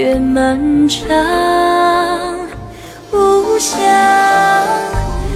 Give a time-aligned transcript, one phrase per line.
[0.00, 1.06] 越漫长，
[3.12, 3.78] 无想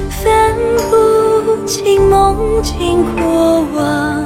[0.08, 0.56] 分
[0.88, 4.24] 不清梦境过往，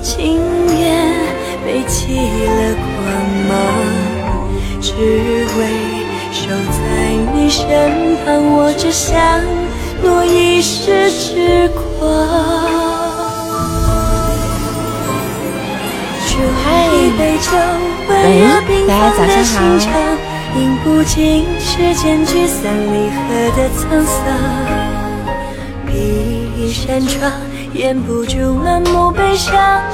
[0.00, 0.38] 情
[0.78, 1.12] 愿
[1.64, 3.02] 背弃了光
[3.48, 3.52] 芒，
[4.80, 4.92] 只
[5.58, 5.66] 为
[6.30, 6.78] 守在
[7.34, 7.66] 你身
[8.24, 8.26] 旁。
[8.54, 9.12] 我只想
[10.04, 11.03] 诺一世
[18.68, 19.92] 温热冰放的心肠，
[20.56, 23.18] 饮不尽世间聚散离合
[23.56, 24.14] 的沧桑。
[25.86, 25.92] 闭
[26.56, 27.30] 一扇窗，
[27.74, 29.52] 掩不住满目悲伤。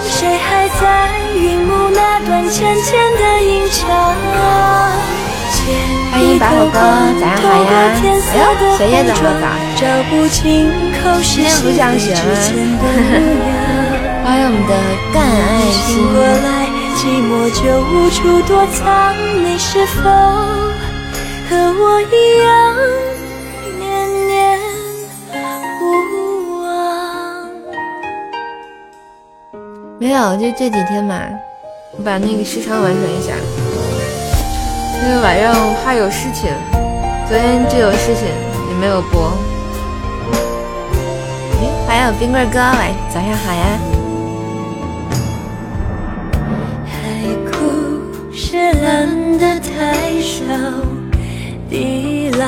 [0.09, 4.15] 谁还在云幕那段浅浅的吟唱？
[6.13, 6.79] 欢迎白虎哥，
[7.21, 7.69] 早上好呀！
[8.03, 8.43] 哎呦，
[8.77, 9.45] 学业怎么早？
[10.31, 10.39] 今
[11.43, 12.19] 天不上学了。
[14.23, 14.71] 欢迎我们的
[15.13, 15.27] 干爱
[15.71, 16.60] 心。
[17.01, 22.77] 寂寞就无处躲藏，你是否和我一样
[23.79, 24.61] 念念？
[29.99, 31.19] 没有，就这几天嘛，
[31.97, 33.33] 我把那个时长完成一下。
[35.03, 36.53] 因为晚上怕有事情，
[37.27, 38.29] 昨天就有事情
[38.69, 39.33] 也没有播。
[41.89, 43.90] 哎，欢迎冰棍哥，晚早上好呀！
[48.73, 50.45] 蓝的太少，
[51.69, 52.47] 地老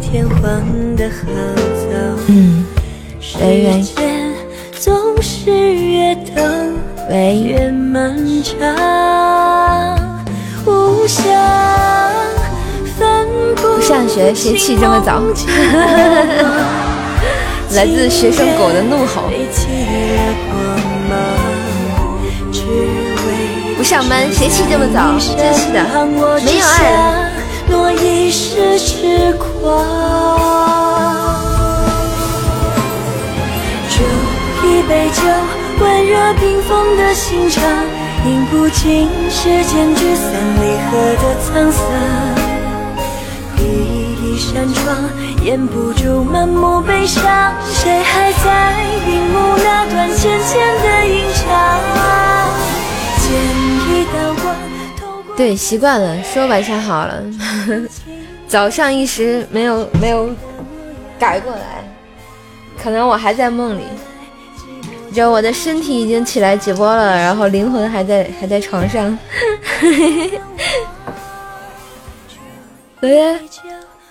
[0.00, 0.62] 天荒
[0.96, 1.16] 的好
[1.56, 1.62] 早。
[2.28, 2.64] 嗯，
[3.20, 3.38] 时
[3.82, 4.32] 间
[4.72, 6.74] 总是越等
[7.14, 8.56] 越漫长。
[10.66, 11.06] 无
[13.56, 15.22] 不上学，谁起这么早？
[17.74, 19.30] 来自学生狗的怒吼。
[23.84, 25.12] 上班，谁起这么早？
[25.36, 25.84] 真是的，
[26.42, 26.96] 没有爱了。
[33.90, 33.92] 煮
[34.66, 35.22] 一杯酒，
[35.80, 37.62] 温热冰封的心肠，
[38.26, 41.84] 饮不尽世间聚散离合的沧桑。
[43.54, 44.96] 闭一扇窗，
[45.42, 47.22] 掩不住满目悲伤。
[47.70, 48.74] 谁还在
[49.06, 51.44] 云雾那段浅浅的吟唱？
[55.36, 57.22] 对，习惯了，说晚上好了。
[58.46, 60.30] 早上一时没有没有
[61.18, 61.84] 改过来，
[62.80, 63.82] 可能我还在梦里。
[65.12, 69.18] 就我的身体已经起来直播了，然后灵魂还在还在床上。
[73.00, 73.40] 昨天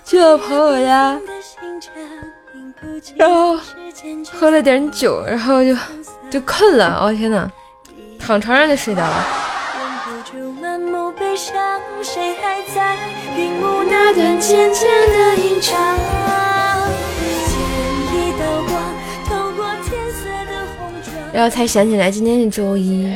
[0.04, 1.18] 去我朋友家，
[3.16, 3.58] 然后
[4.30, 5.76] 喝了点酒，然后就
[6.30, 7.00] 就困了。
[7.02, 7.50] 我天呐！
[8.18, 9.26] 躺床上就睡着了。
[12.14, 12.96] 谁还在？
[21.32, 23.12] 然后才想起来今天是周一，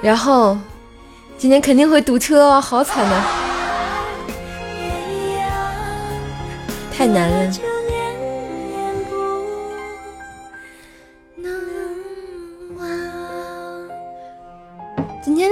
[0.00, 0.56] 然后
[1.36, 3.22] 今天肯定会堵车哦，好惨呐，
[6.96, 7.52] 太难了。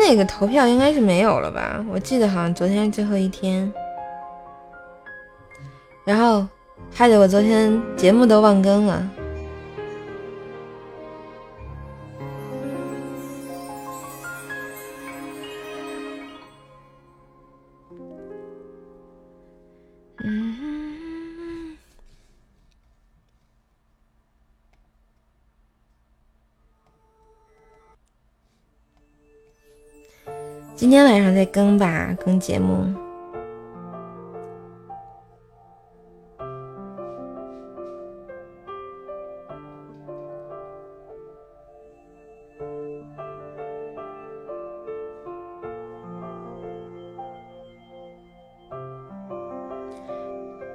[0.06, 1.82] 那个投票应该是没有了吧？
[1.90, 3.72] 我记得好像昨天最后一天，
[6.04, 6.46] 然后
[6.92, 9.02] 害得我昨天节目都忘更了。
[30.84, 32.84] 今天晚上再更吧，更节目。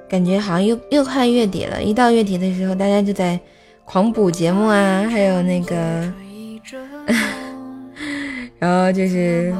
[0.08, 3.38] 感觉好像又又快月底了，一到月底的时候，大家就在
[3.84, 6.12] 狂补节目啊，还有那个，
[8.58, 9.54] 然后就是。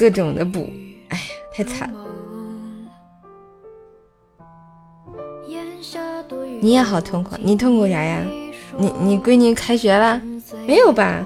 [0.00, 0.66] 各种的补，
[1.10, 1.24] 哎呀，
[1.54, 2.00] 太惨了。
[6.62, 8.24] 你也好痛苦，你痛苦啥呀？
[8.78, 10.18] 你你闺女开学了
[10.66, 11.22] 没有吧？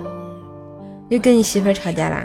[1.09, 2.25] 又跟你媳妇吵架啦？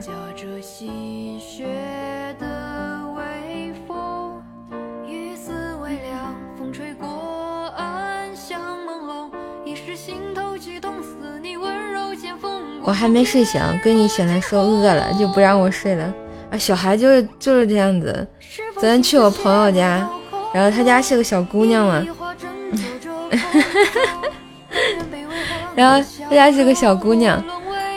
[12.82, 16.12] 我还没睡醒，闺女醒来说饿了，就不让我睡了。
[16.52, 18.28] 啊，小孩就是就是这样子。
[18.74, 20.08] 昨天去我朋友家，
[20.54, 22.02] 然后他家是个小姑娘嘛，
[25.76, 27.42] 然后他家是个小姑娘，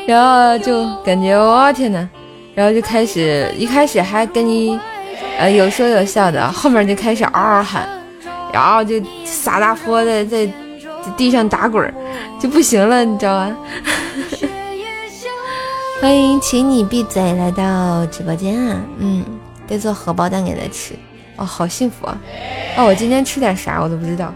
[0.06, 2.08] 然后就感觉我天呐，
[2.54, 4.78] 然后就开始一开始还跟你
[5.38, 7.88] 呃有说有笑的，后面就开始嗷嗷喊，
[8.52, 10.46] 然后就撒大泼的在
[11.16, 11.92] 地上打滚，
[12.38, 13.56] 就不行了，你知道吧？
[16.02, 18.82] 欢迎，请你闭嘴来到直播间啊！
[18.98, 19.24] 嗯，
[19.68, 20.96] 得做荷包蛋给他吃
[21.36, 22.18] 哦，好幸福啊！
[22.76, 24.34] 哦，我今天吃点啥我都不知道。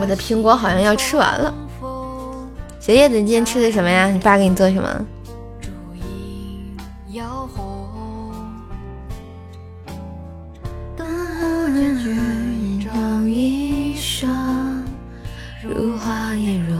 [0.00, 1.52] 我的苹果好像要吃完了。
[2.80, 4.06] 小叶子，你今天吃的什么呀？
[4.08, 5.04] 你爸给你做什么？
[15.78, 16.76] 如花颜容，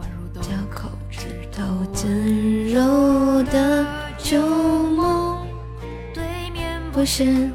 [0.00, 1.62] 宛如交口指头
[2.02, 3.86] 温柔的
[4.18, 4.42] 旧
[4.88, 5.46] 梦。
[6.12, 7.48] 对面不是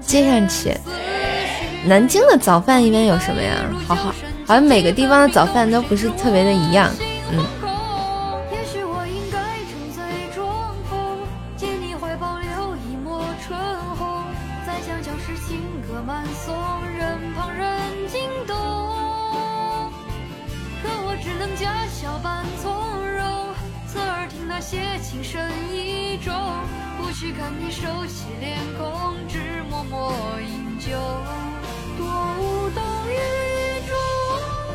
[0.00, 0.74] 接上去。
[1.84, 3.62] 南京的早饭一般有什么呀？
[3.86, 4.14] 好好，
[4.46, 6.90] 好像每个地方的早饭都不是特别的一样。
[7.30, 7.44] 嗯。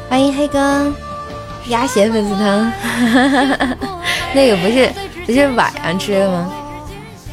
[0.09, 0.91] 欢迎黑哥，
[1.67, 2.71] 鸭血粉丝汤，
[4.33, 4.91] 那个不是
[5.25, 6.51] 不是晚上吃的吗？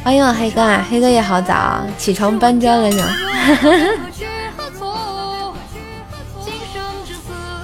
[0.03, 3.07] 欢迎我黑哥啊，黑哥也好早，起床搬砖了是吗？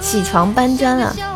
[0.00, 1.33] 起床搬砖了。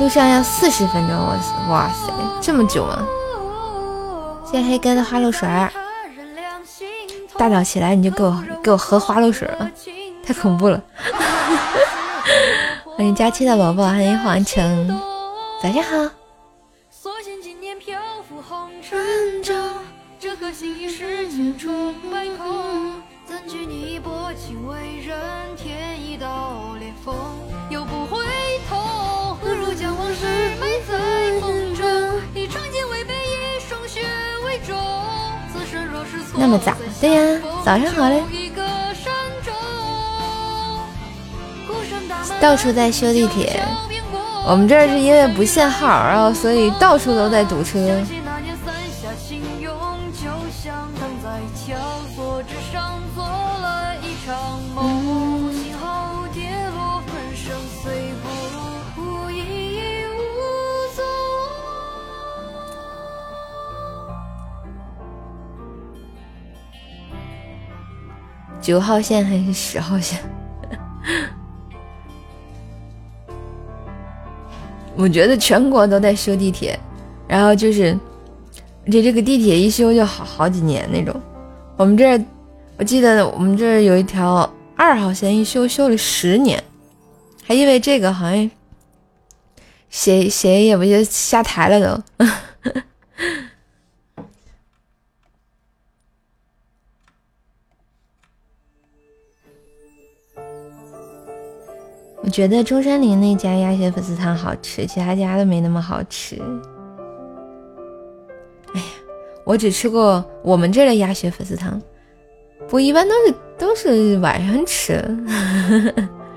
[0.00, 1.38] 路上要四十分钟，我
[1.70, 2.10] 哇塞，
[2.40, 3.06] 这么久吗？
[4.50, 5.70] 谢黑哥的花露水儿，
[7.36, 9.70] 大早起来你就给我给我喝花露水了，
[10.24, 10.82] 太恐怖了！
[12.96, 14.88] 欢迎佳期的宝宝，欢迎黄城，
[15.62, 16.10] 早上好。
[36.40, 36.72] 那么早？
[37.02, 38.22] 对呀，早上好嘞。
[42.40, 43.62] 到处在修地铁，
[44.46, 47.78] 我们这儿是因为不限号，然后所以到处都在堵车。
[68.60, 70.20] 九号线还是十号线？
[74.96, 76.78] 我觉得全国都在修地铁，
[77.26, 77.98] 然后就是，
[78.86, 81.18] 而且这个地铁一修就好好几年那种。
[81.76, 82.24] 我们这儿，
[82.76, 86.62] 我记得我们这儿有一条二号线一修修了十年，
[87.44, 88.50] 还因为这个好像
[89.88, 92.26] 谁谁也不就下台了都。
[102.30, 106.40] 我觉得中山陵那家鸭血粉丝汤好吃，其他家都没那么好吃。
[108.72, 108.86] 哎呀，
[109.42, 111.82] 我只吃过我们这儿的鸭血粉丝汤，
[112.68, 115.04] 不一般都是都是晚上吃。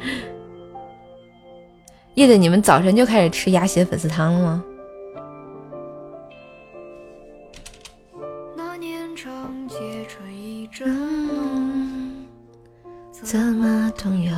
[2.15, 4.63] 叶子，你们早晨就开始吃鸭血粉丝汤了吗？
[13.21, 14.33] 怎么同游？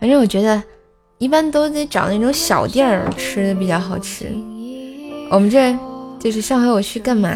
[0.00, 0.62] 反正我觉得，
[1.18, 4.32] 一般都得找那种小店儿吃的比较好吃。
[5.30, 5.76] 我们这
[6.18, 7.30] 就是上回我去干嘛，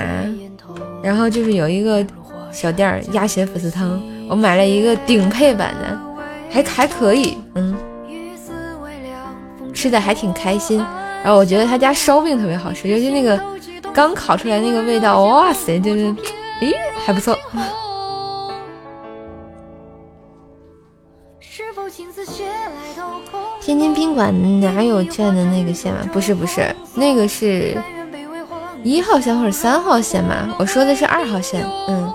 [1.02, 2.04] 然后就是有一个
[2.50, 6.00] 小店儿鸭血粉丝汤，我买了一个顶配版的，
[6.50, 7.76] 还还可以，嗯，
[9.74, 10.78] 吃的还挺开心。
[11.22, 13.38] 然后我觉得他家烧饼特别好吃，尤其那个
[13.92, 16.06] 刚烤出来那个味道，哇塞，就是，
[16.60, 17.38] 咦，还不错。
[23.64, 26.00] 天津宾馆哪有这样的那个线吗？
[26.12, 27.74] 不是不是，那个是
[28.82, 30.54] 一号线或者三号线嘛？
[30.58, 32.12] 我说的是二号线，嗯。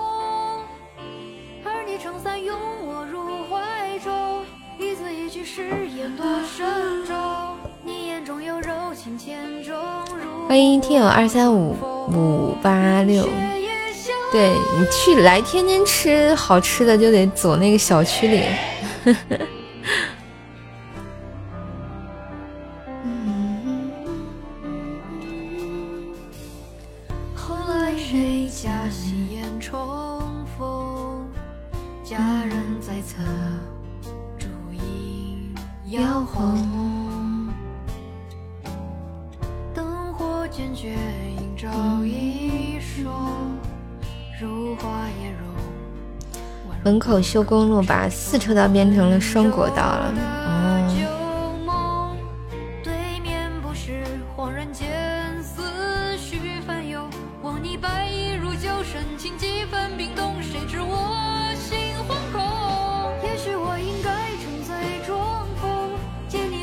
[10.48, 11.76] 欢迎听友二三五
[12.12, 13.28] 五八六，
[14.30, 18.44] 对你去来天津吃好吃的就得走那个小区里。
[19.04, 19.36] 呵呵
[47.10, 50.14] 口修公路，把四车道变成了双国道了。
[50.46, 50.86] 哦。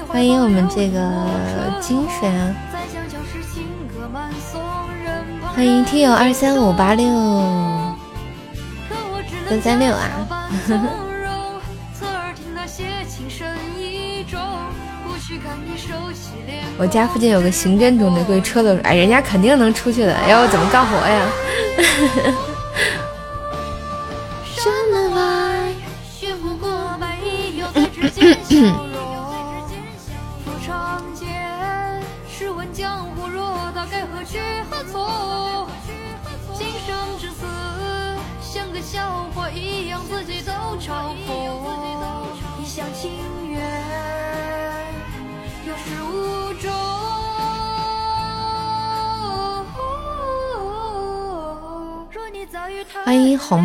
[0.07, 1.01] 欢迎我们这个
[1.81, 2.55] 金水啊！
[5.53, 7.05] 欢迎听友二三五八六。
[9.49, 10.26] 三三六啊！
[16.79, 20.15] 我家附近有个刑侦中队，估计车的哎，人家肯定能出去的。
[20.27, 21.27] 要我怎么干活呀？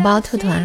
[0.03, 0.59] 包兔兔啊！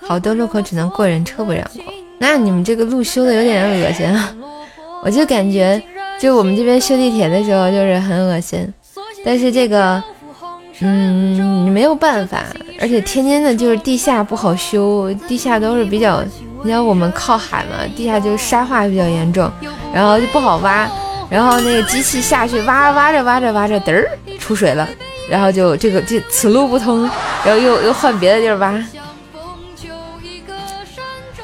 [0.00, 4.32] 好多路口只能过人车不让过，那你们这个路修的有点恶心啊！
[5.02, 5.82] 我就感觉，
[6.18, 8.72] 就我们这边修地铁的时候就是很恶心，
[9.24, 10.02] 但是这个，
[10.80, 12.44] 嗯，你没有办法，
[12.80, 16.22] 而且天津的就是地下不好修，地下都是比较，
[16.62, 19.50] 你像我们靠海嘛，地下就是沙化比较严重，
[19.92, 20.88] 然后就不好挖，
[21.28, 24.88] 然后那个机器下去挖挖着挖着挖着，嘚儿出水了。
[25.28, 27.02] 然后就这个这此路不通，
[27.44, 28.82] 然后又又换别的地儿吧。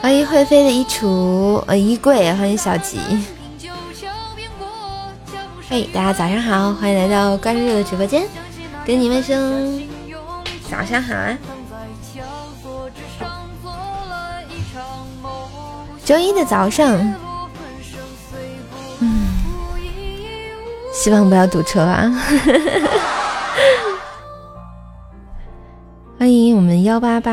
[0.00, 2.98] 欢迎会飞的衣橱呃衣柜，欢迎小吉。
[5.68, 8.22] 嘿，大家早上好，欢迎来到关注的直播间，
[8.84, 9.34] 跟你们说
[10.70, 11.36] 早上好啊。
[16.04, 16.98] 周一的早上，
[19.00, 19.26] 嗯，
[20.92, 22.12] 希望不要堵车啊。
[26.24, 27.30] 欢迎我们幺八八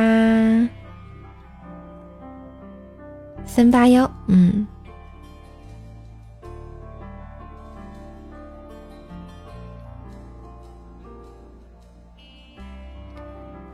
[3.46, 4.68] 三八幺，嗯，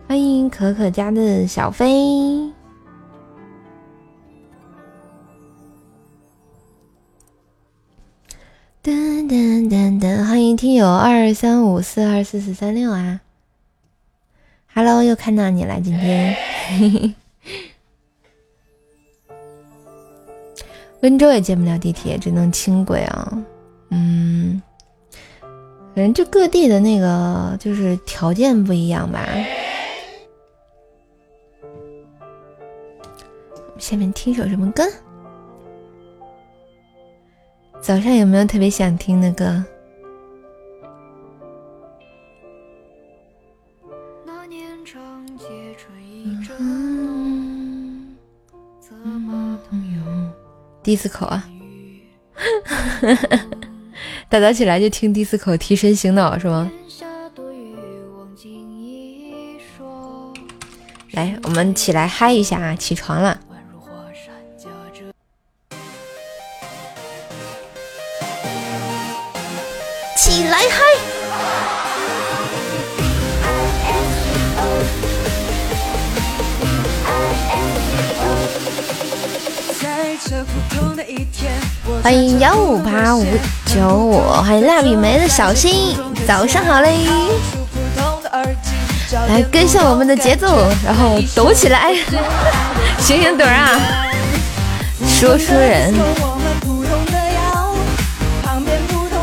[0.07, 1.87] 欢迎可可家的小飞，
[8.83, 8.93] 噔
[9.27, 13.21] 噔噔噔，欢迎听友二三五四二四四三六啊。
[14.77, 16.37] Hello，又看到你了，今天。
[21.01, 23.43] 温州也建不了地铁，只能轻轨啊。
[23.89, 24.61] 嗯，
[25.95, 29.27] 反正就各地的那个就是条件不一样吧。
[33.79, 34.83] 下面听首什么歌？
[37.81, 39.65] 早上有没有特别想听的歌？
[50.83, 51.43] 迪斯科啊，
[54.29, 56.71] 大早起来就听迪斯科提神醒脑是吗？
[61.11, 62.75] 来，我们起来嗨一下啊！
[62.75, 63.37] 起床了，
[84.47, 87.05] 欢迎蜡笔梅的小心，早上好嘞！
[89.27, 90.47] 来跟上我们的节奏，
[90.85, 91.93] 然后抖起来，
[92.97, 93.77] 醒醒盹啊！
[95.05, 95.93] 说书人，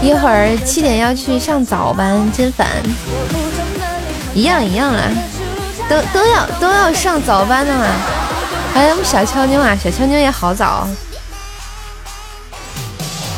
[0.03, 2.69] 一会儿七点要去上早班，真烦。
[4.35, 5.05] 一样一样啦，
[5.89, 7.87] 都都要都要上早班的嘛。
[8.75, 10.87] 欢迎我们小俏妞啊，小俏妞也好早。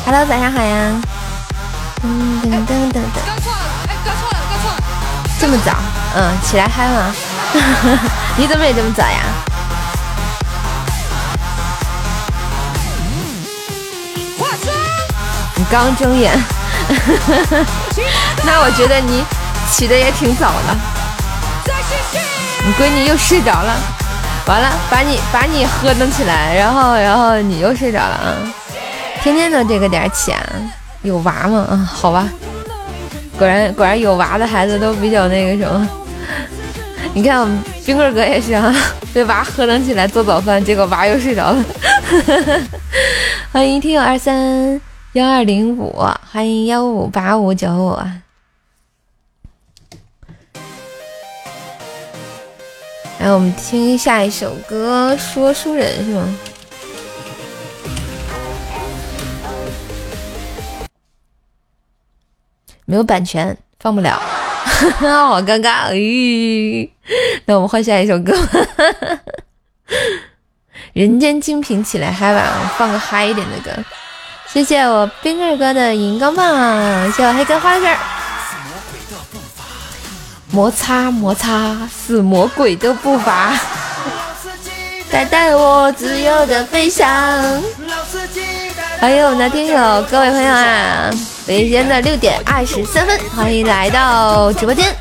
[0.05, 0.91] Hello，早上好呀。
[2.01, 2.05] 噔
[2.51, 2.97] 噔噔噔。
[3.25, 4.77] 刚错了，哎，刚错了，刚错了。
[5.39, 5.75] 这么早？
[6.15, 7.13] 嗯，起来嗨吗？
[8.37, 9.21] 你怎么也这么早呀？
[15.55, 16.37] 你刚睁眼。
[18.45, 19.23] 那我觉得你。
[19.69, 20.75] 起的也挺早的，
[22.63, 23.75] 你闺女又睡着了，
[24.47, 28.31] 完了把你把你喝腾起来，然后然后你又睡着了啊！
[29.21, 30.41] 天天都这个点起啊？
[31.07, 31.65] 有娃吗？
[31.69, 32.29] 啊，好吧，
[33.39, 35.89] 果然果然有娃的孩子都比较那个什么。
[37.13, 38.71] 你看我们冰棍哥也是啊，
[39.13, 41.65] 被娃合腾起来做早饭，结果娃又睡着了。
[43.51, 44.79] 欢迎听友二三
[45.13, 45.95] 幺二零五，
[46.29, 47.97] 欢迎幺五八五九五。
[53.19, 56.37] 来，我们听下一首歌，《说书人》是吗？
[62.89, 64.17] 没有版权，放不了，
[64.97, 65.91] 好尴尬。
[65.91, 66.89] 咦，
[67.45, 68.31] 那我们换下一首歌，
[70.93, 72.41] 《人间精品起来嗨吧》，
[72.77, 73.71] 放个嗨一点的歌。
[74.47, 77.93] 谢谢我冰棍哥的荧光棒，谢谢我黑哥花生。
[80.51, 83.53] 摩擦摩擦是魔鬼的步伐，
[85.11, 87.61] 带带我自由的飞翔。
[88.99, 91.11] 欢迎我们的听友各位朋友啊！
[91.45, 94.91] 北京的六点二十三分，欢迎来到直播间，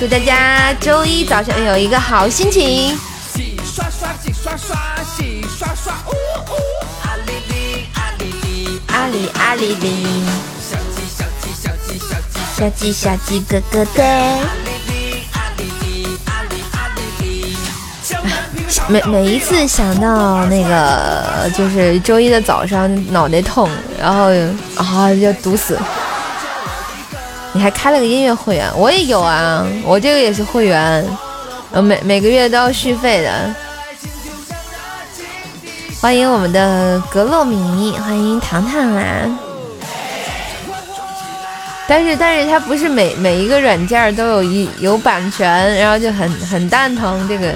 [0.00, 2.98] 祝大家周一早上有一个好心情。
[3.34, 4.76] 洗刷刷，洗刷刷，
[5.16, 6.12] 洗刷刷，呜
[6.50, 6.54] 呜，
[7.02, 10.24] 阿里里，阿里里，阿里阿里里，
[10.58, 14.75] 小鸡小鸡小鸡小鸡小鸡小鸡咯咯的。
[18.88, 23.68] 每每一次想到那个就是周一的早上脑袋痛，
[24.00, 24.30] 然后
[24.76, 25.78] 啊就堵死。
[27.52, 31.04] 你还开了个音乐会员，我也有啊，我这个也是会员，
[31.72, 33.54] 呃每每个月都要续费的。
[36.00, 39.02] 欢迎我们的格洛米，欢迎糖糖啊。
[41.88, 47.54] 但是但是它不是每每一个软件都有一有版权，然后就很很蛋疼这个。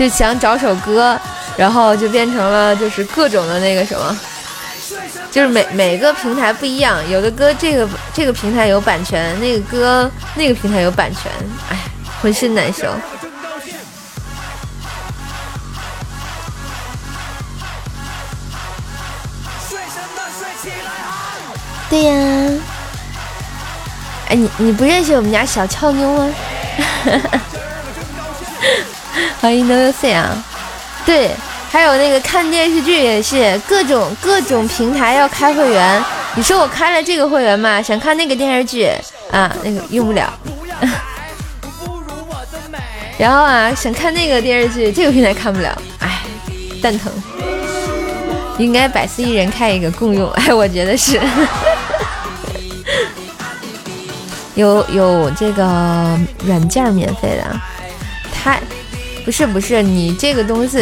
[0.00, 1.14] 就想找首歌，
[1.58, 4.18] 然后就变成了就是各种的那个什么，
[5.30, 11.30] 就是每每个平台不一样，有的歌这个这个平台有版权，那个歌那个平台有版权，
[11.68, 11.76] 哎，
[12.22, 12.86] 浑身难受。
[21.90, 22.58] 对呀，
[24.30, 26.34] 哎，你你不认识我们家小俏妞吗？
[29.40, 30.36] 欢迎 No C 啊，
[31.06, 31.30] 对，
[31.70, 36.04] 还有那个看电视剧也是各种各种平台要开会员。
[36.34, 38.90] 你说我开了这个会员嘛，想看那个电视剧
[39.32, 40.30] 啊，那个用不了。
[43.16, 46.20] 然后啊，想看那个电视剧，这个平台看不了，哎，
[46.82, 47.10] 蛋疼。
[48.58, 51.18] 应该百思一人开一个共用，哎， 我觉得是。
[54.54, 55.64] 有有这个
[56.44, 57.58] 软件免费的，
[58.34, 58.60] 太。
[59.24, 60.78] 不是不是，你这个东西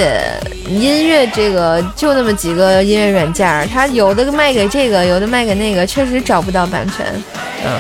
[0.69, 7.07] 音乐这个就那么几个音乐软件，它有的卖给这个，有的卖给那个，确实找不到版权。
[7.65, 7.79] 嗯，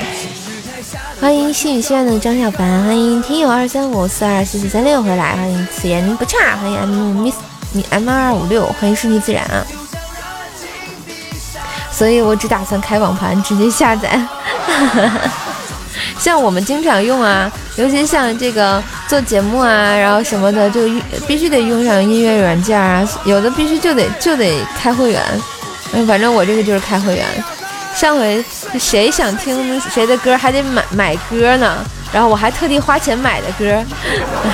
[1.21, 7.37] 欢迎心语心愿的张小凡，欢迎听友二三五四二四四三六回来，欢迎此言不差，欢迎 M Miss
[7.73, 9.65] 你 M 二二五六，欢迎顺其自然啊。
[11.91, 14.21] 所以我只打算开网盘直接下载。
[16.19, 20.81] 像我们经常用啊，尤其像这个做节目啊，然后什么的，就
[21.27, 25.23] 必须得用上音乐软件啊，有的必须就得就得开会员。
[25.93, 27.25] 嗯，反正我这个就是开会员。
[27.95, 28.45] 上回
[28.79, 31.79] 谁想听谁的歌，还得买买歌呢，
[32.13, 33.85] 然后我还特地花钱买的歌。
[34.45, 34.51] 哎。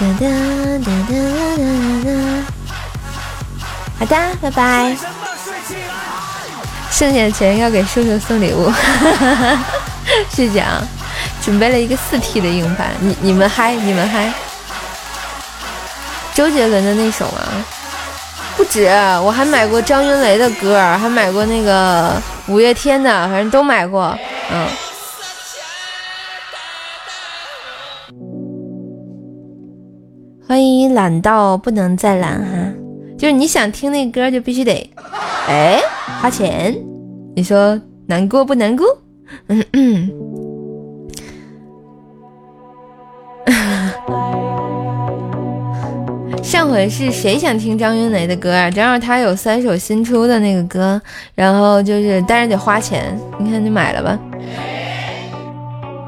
[0.00, 0.26] 哒哒
[0.78, 1.12] 哒哒
[1.56, 1.66] 哒
[2.04, 2.10] 哒。
[3.98, 5.17] 好的，拜拜。
[6.98, 8.68] 剩下的钱要给叔叔送礼物，
[10.34, 10.82] 是这样，
[11.40, 14.32] 准备了一个四 T 的硬盘，你你们嗨，你们嗨，
[16.34, 17.38] 周杰伦的那首吗？
[18.56, 18.88] 不止，
[19.22, 24.18] 我还买过张云雷的歌，还买过那个五月天的，反正都买过。
[24.50, 24.66] 嗯。
[30.48, 32.72] 欢迎懒到不能再懒哈，
[33.18, 34.88] 就是你想听那歌就必须得，
[35.48, 35.80] 哎，
[36.20, 36.76] 花钱。
[37.34, 38.86] 你说难过不难过？
[39.48, 40.10] 嗯嗯。
[46.42, 48.70] 上回是谁想听张云雷的歌啊？
[48.70, 51.00] 正好他有三首新出的那个歌，
[51.34, 54.18] 然后就是但是得花钱，你看你买了吧。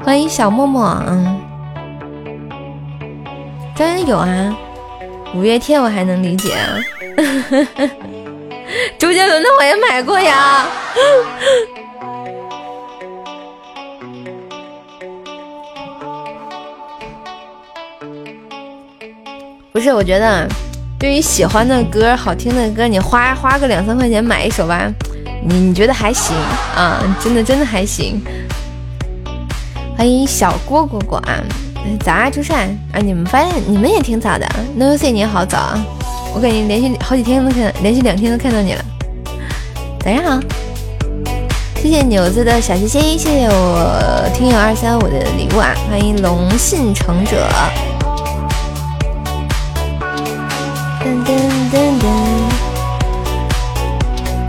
[0.03, 1.39] 欢迎小默默，嗯，
[3.75, 4.57] 真有啊。
[5.33, 6.77] 五月天我还能理解啊，
[8.99, 10.67] 周杰伦的我也买过呀。
[19.71, 20.45] 不是，我觉得
[20.99, 24.93] 对于喜欢的歌、好听的歌，你花花个两三块钱买一首吧，
[25.47, 26.35] 你你觉得还行
[26.75, 27.01] 啊？
[27.23, 28.21] 真的真的还行。
[29.97, 31.41] 欢迎小郭果果啊，
[31.99, 35.85] 早啊朱善啊，你们发现你们也挺早的，No C 你好早啊，
[36.33, 38.83] 我感觉连续好几天都看，连续两天都看到你了。
[39.99, 40.39] 早上好，
[41.81, 47.47] 谢谢牛子的小心心，谢谢我听友二三五的礼物啊，欢迎龙信成者。
[51.03, 51.29] 噔噔
[51.71, 52.05] 噔噔，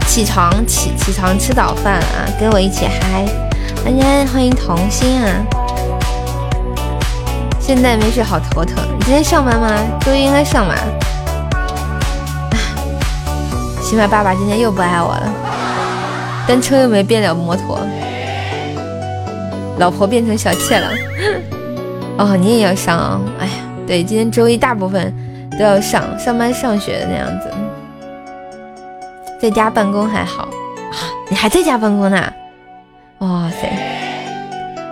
[0.07, 3.25] 起床起起床吃早饭啊，跟我一起嗨！
[3.85, 5.45] 大家欢迎童心啊！
[7.63, 9.71] 现在没事好头疼，你今天上班吗？
[10.01, 10.75] 周一应该上 吧。
[13.81, 15.33] 起码爸爸今天又不爱我了，
[16.47, 17.79] 单车又没变了摩托，
[19.79, 20.91] 老婆变成小妾了。
[22.19, 23.21] 哦，你也要上啊？
[23.39, 23.53] 哎呀，
[23.87, 25.15] 对，今天周一大部分。
[25.59, 27.53] 都要上上班上学的那样子，
[29.39, 30.49] 在家办公还好，
[31.29, 32.33] 你还在家办公呢？
[33.19, 33.71] 哇塞，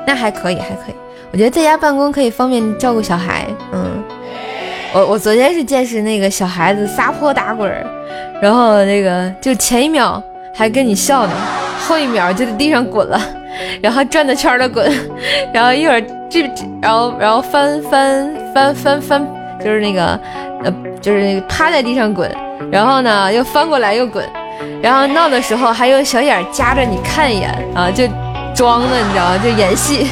[0.06, 0.94] 那还可以还可以，
[1.32, 3.46] 我觉得在家办公可以方便照顾小孩。
[3.72, 4.02] 嗯，
[4.92, 7.70] 我我昨天是见识那个小孩子撒泼打滚，
[8.40, 10.22] 然后那个就前一秒
[10.54, 11.32] 还跟你笑呢，
[11.86, 13.20] 后一秒就在地上滚了，
[13.80, 14.90] 然后转着圈的滚，
[15.52, 16.42] 然后一会儿这
[16.82, 19.26] 然后然后翻翻翻翻翻，
[19.64, 20.18] 就是那个。
[20.62, 22.30] 呃，就是那个趴在地上滚，
[22.70, 24.22] 然后呢又翻过来又滚，
[24.82, 28.06] 然后闹的时候还有小眼夹着你看一眼啊，就
[28.54, 29.38] 装的你知道吗？
[29.42, 30.06] 就演戏。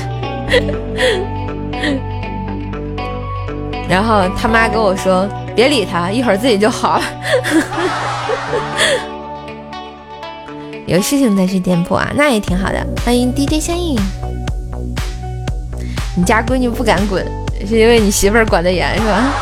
[3.89, 7.05] 然后他妈跟我说，别理他，一会儿自己就好了。
[10.87, 12.87] 有事情再去店铺啊，那也挺好的。
[13.05, 13.99] 欢迎 DJ 相应。
[16.17, 17.25] 你家闺女不敢滚，
[17.67, 19.33] 是因为你媳妇儿管得严是吧？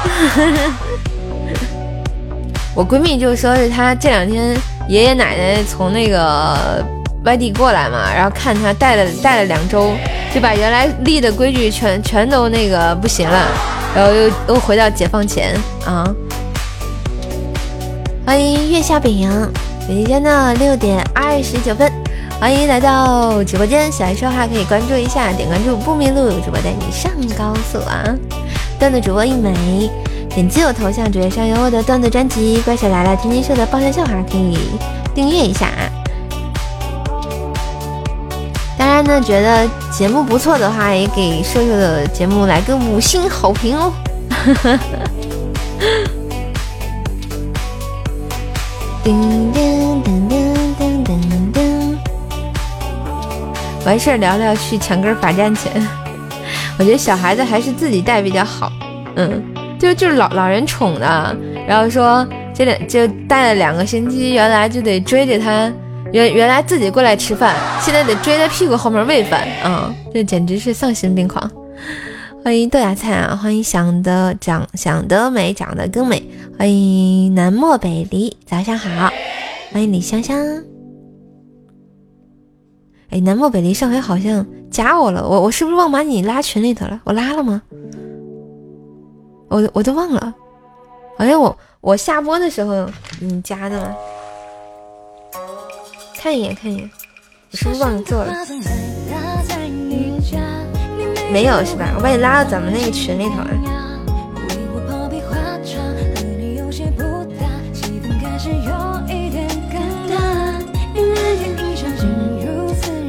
[2.75, 4.55] 我闺蜜就说是她这两天
[4.89, 6.85] 爷爷奶奶从那个
[7.27, 9.93] 外地过来嘛，然后看他带了带了两周，
[10.33, 13.49] 就把原来立的规矩全全都那个不行了，
[13.95, 15.53] 然后又又回到解放前
[15.85, 16.07] 啊！
[18.25, 19.51] 欢迎月下北洋，
[19.89, 21.93] 北京天的六点二十九分，
[22.41, 28.05] 欢迎来到直播间，喜欢说话可以关注一下，点关注不迷路，主播带你上高速啊！
[28.79, 29.91] 段子主播一枚。
[30.29, 34.59] 点击我头像，主页上有我的段子专辑《怪兽来了》，天津秀的爆笑笑话可以
[35.15, 35.86] 订阅一下啊。
[38.97, 43.93] 然呢，觉得节目不错的话，也给瘦瘦的节目来个五星好评哦。
[49.05, 50.35] 叮叮噔噔
[50.79, 51.97] 噔噔噔，
[53.85, 55.71] 完事儿聊聊去抢根罚站钱。
[56.79, 58.73] 我觉得小孩子还是自己带比较好，
[59.17, 59.43] 嗯。
[59.79, 61.37] 就就是老老人宠的，
[61.69, 65.71] 然后说这两就带了两个星期，原来就得追着他，
[66.17, 71.51] 原原来自己过来吃饭，现在得追在屁股后面喂饭，嗯，这简直是丧心病狂。
[72.43, 76.23] 欢迎豆芽菜啊，欢迎想得长想得美长得更美，
[76.59, 79.11] 欢迎南漠北离，早上好，
[79.71, 80.39] 欢迎李香香。
[83.11, 86.99] 哎，南漠北离上回好像加我了，我我是不是忘把你拉群里头了？
[87.05, 87.61] 我拉了吗？
[89.49, 90.33] 我我都忘了，
[91.19, 92.89] 好像我我下播的时候
[93.21, 93.95] 你加的吗？
[96.27, 96.91] 看一眼，看一眼，
[97.53, 98.35] 我是不是忘了做了？
[101.31, 101.93] 没有是吧？
[101.97, 103.51] 我把你拉到咱们那个群里头了。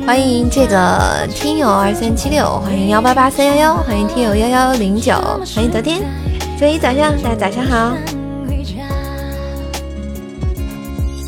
[0.05, 5.15] 欢迎这个听友二三七六，欢迎幺八八三幺幺，欢迎听友幺幺零九，
[5.55, 6.03] 欢迎昨天，
[6.59, 7.77] 周一早上大家早上好。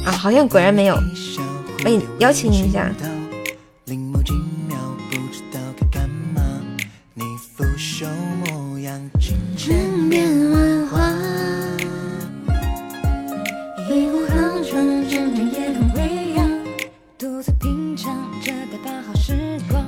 [0.06, 0.96] 啊，好像果然没有。
[1.86, 2.92] 哎，邀请你一下。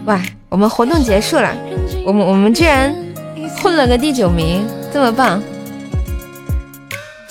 [0.06, 1.56] 哇，我们活动结束了，
[2.06, 2.94] 我们我们居然
[3.62, 5.42] 混了个第九名，这么棒！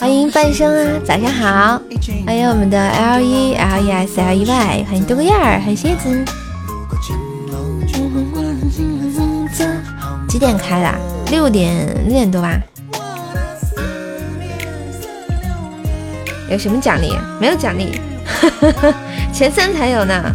[0.00, 1.78] 欢迎半生啊，早上好！
[2.24, 6.24] 欢迎我们的 L E L E S L E Y，欢迎多个燕儿，欢迎蝎子。
[10.26, 10.98] 几点开的？
[11.30, 12.58] 六点六点多吧。
[16.50, 17.14] 有什么奖励？
[17.38, 18.00] 没有奖励，
[19.34, 20.32] 前三才有呢。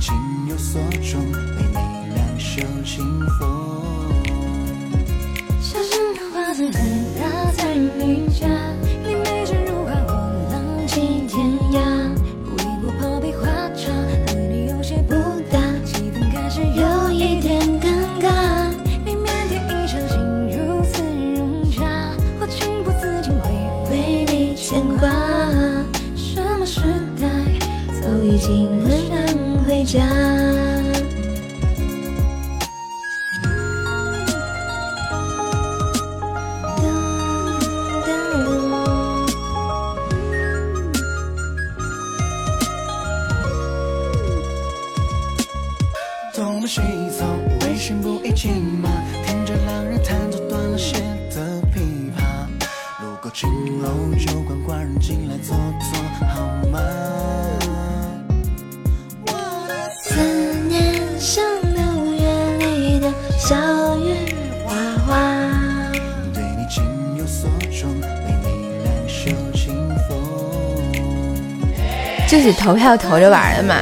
[72.54, 73.76] 投票投着玩的嘛，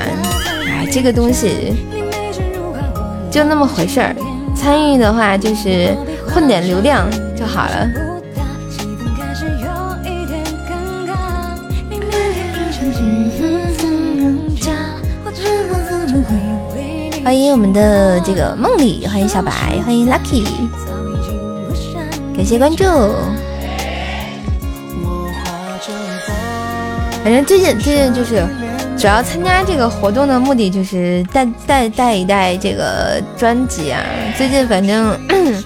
[0.67, 1.73] 哎，这个东西
[3.31, 4.15] 就那么回事儿。
[4.55, 5.95] 参与的话就是
[6.27, 7.89] 混点流量就好了。
[17.23, 19.51] 欢迎我们的这个梦里，欢迎小白，
[19.85, 20.45] 欢迎 Lucky，
[22.35, 22.83] 感谢关注。
[27.23, 28.43] 反正最近最近就是。
[28.95, 34.01] 主要参加这个活动的目的就是带带带一带这个专辑啊！
[34.37, 35.19] 最近反正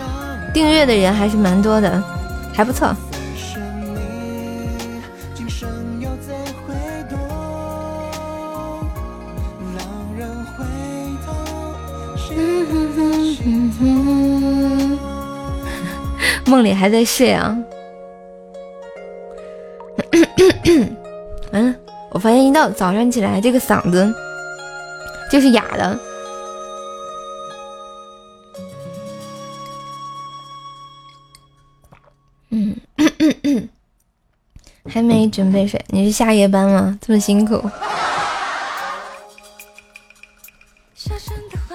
[0.54, 2.02] 订阅的人还是蛮多的，
[2.56, 2.88] 还不错。
[16.46, 17.56] 梦里还在睡啊？
[22.58, 24.12] 到早上起来，这个嗓子
[25.30, 26.00] 就是哑的。
[32.50, 32.76] 嗯，
[34.89, 36.98] 还没准备睡，你是下夜班吗？
[37.00, 37.62] 这么辛苦，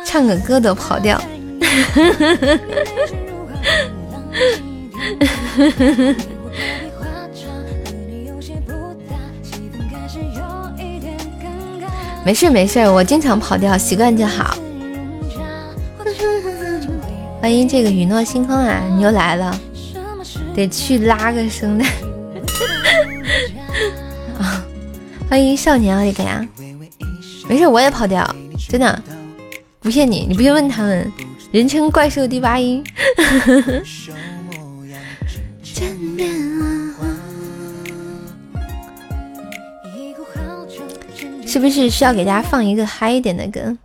[0.05, 1.21] 唱个歌都跑调。
[12.25, 14.57] 没事没事，我经常跑调，习惯就好。
[17.43, 19.61] 欢迎这个雨诺星空啊，你又来了，
[20.55, 21.85] 得去拉个声带。
[24.39, 24.65] 啊，
[25.29, 26.47] 欢迎少年奥利给啊，
[27.49, 28.25] 没事我也跑调，
[28.69, 29.03] 真的
[29.81, 31.11] 不骗你，你不信问他们，
[31.51, 32.85] 人称怪兽第八音。
[41.53, 43.77] 是不是需要给大家放一个嗨一点的歌？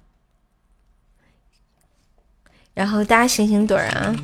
[2.74, 4.16] 然后大家醒醒盹儿啊！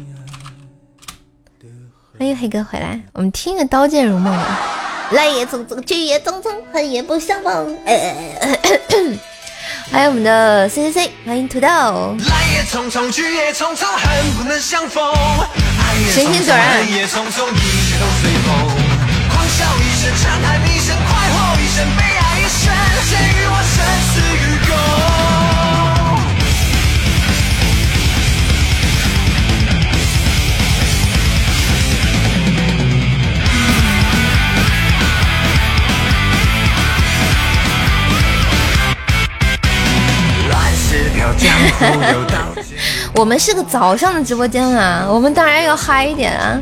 [2.17, 5.09] 欢迎黑哥回来，我们听个《刀剑如梦》吧。
[5.11, 7.77] 来也匆匆，去也匆匆，恨也不相逢。
[9.91, 11.67] 欢迎 我们的 C C C，欢迎土豆。
[11.67, 15.13] 来也匆匆，去也匆匆，恨不能相逢。
[16.13, 16.57] 醒醒盹儿。
[19.27, 20.72] 狂
[43.15, 46.59] 我们是个早上的直播间啊，我们当然要嗨一点啊。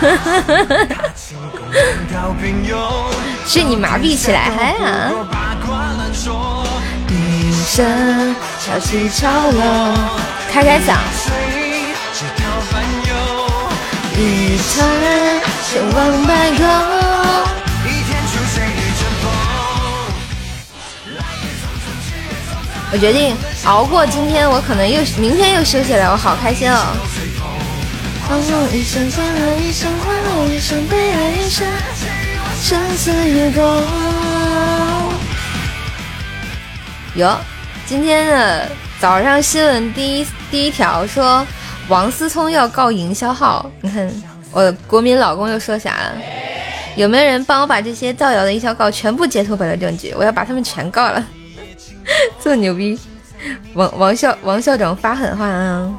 [3.46, 5.10] 是你麻痹起来嗨啊！
[7.08, 9.94] 女生潮起潮落，
[10.50, 10.94] 开开嗓。
[14.16, 14.66] 一团
[15.64, 16.97] 千万白光。
[22.90, 26.76] 我决定熬过今天，我可能又明天又休息了，我好开心哦！
[28.72, 31.66] 一生欢乐，一生欢乐，一生悲哀，一生
[32.62, 33.62] 生死与共。
[37.16, 37.38] 哟，
[37.86, 41.46] 今天的早上新闻第一第一条说
[41.88, 44.10] 王思聪要告营销号，你看
[44.50, 46.12] 我国民老公又说啥了？
[46.96, 50.14] 有没有人帮我把这些造谣的营销告全部截图摆了证据？
[50.16, 51.24] 我要把他们全告了，
[52.42, 52.98] 这么牛逼！
[53.74, 55.94] 王王校王校长发狠话啊！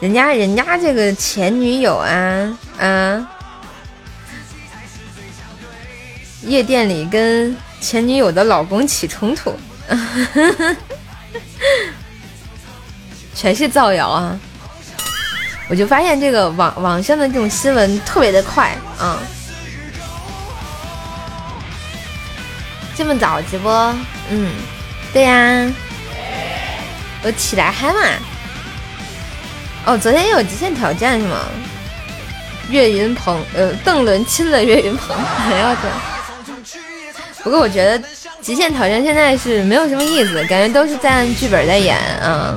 [0.00, 3.26] 人家人家这个前女友啊啊，
[6.42, 9.54] 夜店里跟前女友的老公起冲突，
[13.34, 14.38] 全是造谣啊！
[15.68, 19.18] 我就发现这个网网上的这种新闻特别的快啊，
[22.96, 23.72] 这么早直播，
[24.30, 24.50] 嗯，
[25.12, 25.72] 对呀，
[27.22, 28.00] 我起来嗨嘛。
[29.86, 31.36] 哦，昨天有极限挑战是吗？
[32.70, 35.92] 岳云鹏，呃，邓伦亲了岳云鹏，哎呀我天。
[37.44, 38.08] 不过我觉得
[38.40, 42.56] 极限挑战现在是没有什么意思，感觉都是在按剧本在演啊。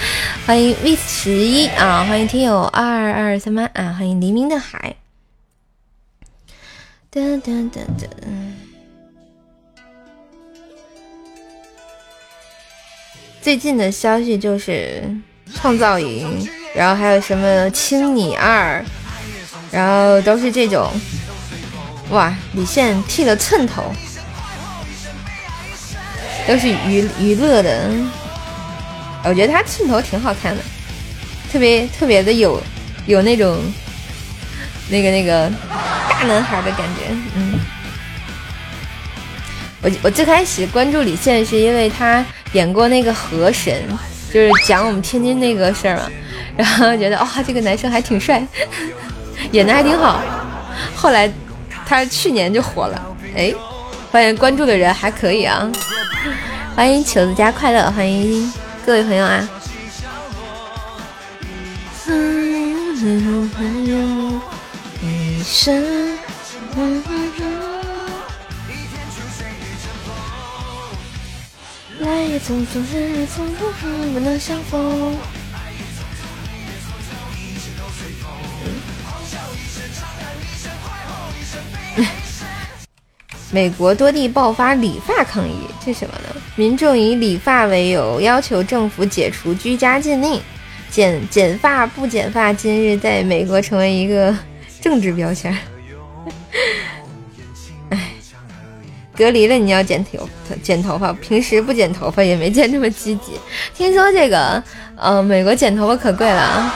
[0.43, 4.95] 欢迎 v 十一啊，欢迎听友二二三八啊，欢迎黎明的海。
[7.11, 8.07] 噔噔噔噔。
[13.39, 15.03] 最近的消息就是
[15.53, 18.83] 创造营，然后还有什么青你二，
[19.71, 20.91] 然后都是这种。
[22.09, 23.83] 哇，李现剃了寸头，
[26.47, 27.91] 都是娱娱乐的。
[29.23, 30.61] 我觉得他寸头挺好看的，
[31.51, 32.61] 特别特别的有
[33.05, 33.57] 有那种
[34.89, 35.51] 那个那个
[36.09, 37.13] 大男孩的感觉。
[37.35, 37.59] 嗯，
[39.81, 42.25] 我我最开始关注李现是因为他。
[42.53, 43.73] 演过那个河神，
[44.29, 46.11] 就是讲我们天津那个事儿嘛，
[46.57, 48.45] 然后觉得哇，这个男生还挺帅，
[49.53, 50.21] 演的还挺好。
[50.93, 51.31] 后来
[51.85, 53.01] 他去年就火了，
[53.37, 53.53] 哎，
[54.11, 55.71] 发现关注的人还可以啊。
[56.75, 58.51] 欢迎球子家快乐，欢迎
[58.85, 59.47] 各位朋友啊。
[71.99, 75.15] 来也匆匆，去也匆匆，不能相逢。
[83.51, 86.40] 美国多地爆发理发抗议，这什么呢？
[86.61, 90.39] 民众以理发为由，要求政府解除居家禁令。
[90.91, 94.31] 剪剪发不剪发，今日在美国成为一个
[94.79, 95.57] 政治标签。
[99.17, 100.29] 隔离了，你要剪头
[100.61, 103.31] 剪头发，平时不剪头发也没见这么积极。
[103.73, 104.63] 听说这个，
[104.95, 106.75] 呃，美国剪头发可贵了啊！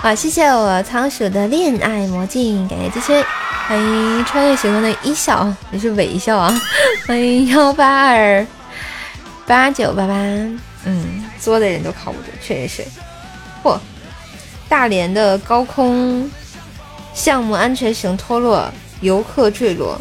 [0.00, 3.22] 好，谢谢我仓鼠的恋爱魔镜，感谢支持，
[3.66, 6.58] 欢迎穿越时空的一笑，你是微笑啊！
[7.06, 8.46] 欢迎幺八二
[9.48, 10.12] 八九八八，
[10.84, 12.88] 嗯，作的人都靠不住，确实是。
[13.64, 13.78] 嚯，
[14.68, 16.30] 大连的高空
[17.14, 18.70] 项目安全绳脱落，
[19.00, 19.98] 游客坠落。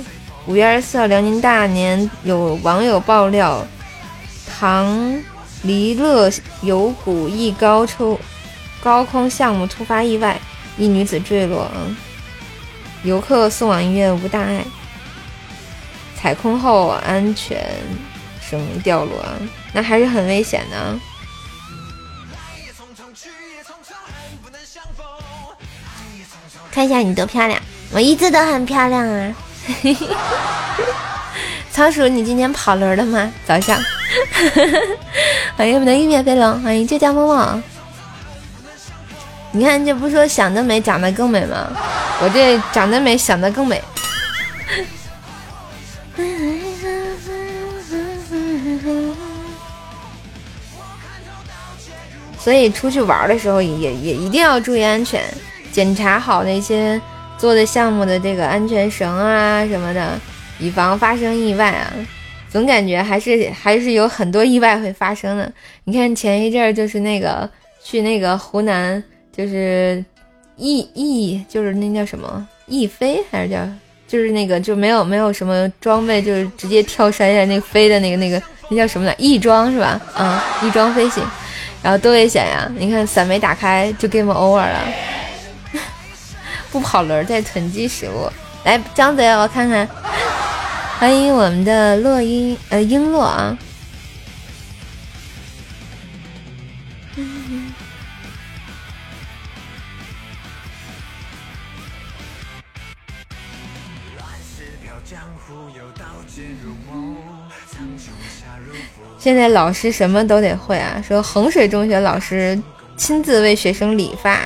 [0.48, 3.66] 五月二十四号，辽宁大连有网友爆料，
[4.60, 5.24] 唐
[5.64, 6.30] 离乐
[6.62, 8.20] 有谷一高抽
[8.82, 10.38] 高空项目突发意外，
[10.78, 11.72] 一女子坠落，
[13.04, 14.66] 游客送往医院无大碍。
[16.18, 17.66] 踩空后安全
[18.50, 19.34] 绳掉落啊，
[19.74, 21.00] 那还是很危险的。
[26.72, 27.60] 看一下你多漂亮，
[27.91, 29.36] 我一直都很漂亮啊。
[31.72, 33.32] 仓鼠，你今天跑轮了吗？
[33.45, 33.78] 早上，
[35.58, 37.62] 欢迎我们的玉面飞龙，欢迎倔强默默。
[39.52, 41.68] 你看，这不说想得美，长得更美吗？
[42.22, 43.82] 我这长得美，想得更美。
[52.48, 55.22] 所以出去玩的时候，也也一定要注意安全，
[55.70, 56.98] 检查好那些
[57.38, 60.18] 做的项目的这个安全绳啊什么的，
[60.58, 61.91] 以防发生意外啊。
[62.50, 65.52] 总感觉还是还是有很多意外会发生的。
[65.84, 67.50] 你看前一阵儿就是那个
[67.84, 69.04] 去那个湖南，
[69.36, 70.02] 就是
[70.56, 73.58] 翼翼，就是那叫什么翼飞还是叫，
[74.08, 79.14] 就是那个就没有没有什么装备，就是直接跳山下那个飞的那个那个那叫什么来？
[79.18, 80.00] 翼装是吧？
[80.18, 81.22] 嗯，翼装飞行，
[81.82, 82.69] 然后多危险呀！
[82.78, 84.80] 你看伞没打开就 game over 了，
[86.71, 88.30] 不跑轮在囤积食物。
[88.63, 89.88] 来，张嘴，我看看。
[90.99, 93.55] 欢迎我们的洛英呃璎珞啊！
[109.28, 111.03] 现在老师什么都得会啊！
[111.05, 112.57] 说衡水中学老师
[112.95, 114.39] 亲自为学生理发，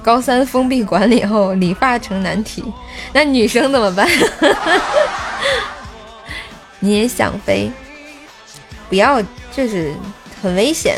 [0.00, 2.62] 高三封闭管理后理发成难题，
[3.12, 4.08] 那女生怎么办？
[6.78, 7.68] 你也想飞，
[8.88, 9.20] 不要，
[9.50, 9.92] 就是
[10.40, 10.94] 很危险。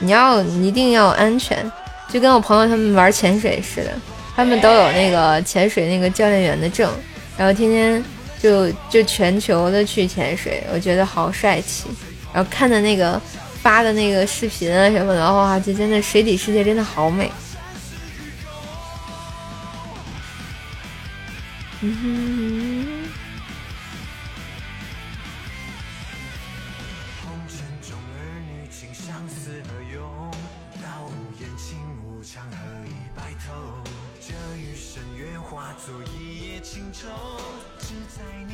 [0.00, 1.70] 你要一定要安全，
[2.08, 3.92] 就跟我朋友他们玩潜水似的，
[4.34, 6.90] 他们都有那个潜水那个教练员的证，
[7.38, 8.04] 然后天天
[8.42, 11.84] 就就全球的去潜水，我觉得好帅气。
[12.32, 13.20] 然后看的那个
[13.62, 17.30] 发的那个视频啊什么的，哇，这真的水底世界真的好美。
[21.82, 23.10] 嗯哼。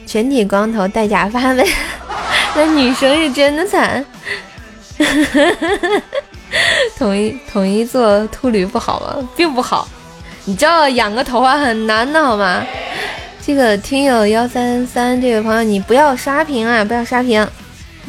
[0.07, 1.63] 全体光头戴假发呗，
[2.57, 4.03] 那女生是真的惨。
[6.97, 9.29] 统一统一做秃驴不好吗？
[9.37, 9.87] 并不好，
[10.47, 12.65] 你知道养个头发很难的好吗？
[13.45, 16.83] 这个听友幺三三这位朋友，你不要刷屏啊！
[16.83, 17.47] 不要刷屏，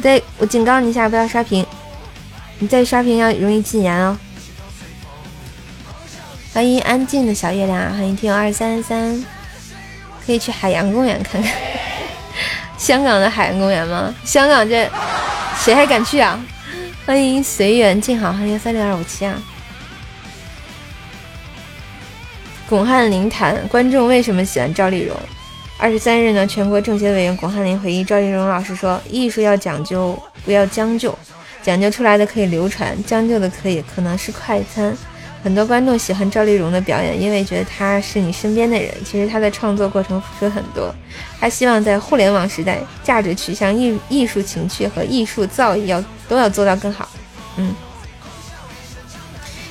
[0.00, 1.66] 对我警告你一下，不要刷屏，
[2.58, 4.18] 你再刷屏要容易禁言哦。
[6.54, 9.22] 欢迎安静的小月亮，欢迎听友二三三，
[10.24, 11.52] 可以去海洋公园看看。
[12.78, 14.14] 香港的海洋公园吗？
[14.24, 14.88] 香港这
[15.62, 16.38] 谁还敢去啊？
[17.04, 19.34] 欢迎随缘静好，欢迎三零二五七啊！
[22.68, 25.16] 巩汉林谈观众为什么喜欢赵丽蓉。
[25.76, 31.16] 二十三日呢，全国政协委员巩汉林回忆赵丽蓉老师说：“艺术要讲究，不要将就，
[31.62, 34.96] 讲究出来的可以流传，将就的可以可能是快餐。”
[35.40, 38.92] 很多观众喜欢赵丽蓉的表演，因为觉得她是你身边的人。
[39.04, 40.92] 其实她的创作过程付出很多，
[41.40, 47.08] 她希望在互联网时代，价值取向、艺艺术情趣和艺术造诣要都要做到更好。
[47.56, 47.74] 嗯，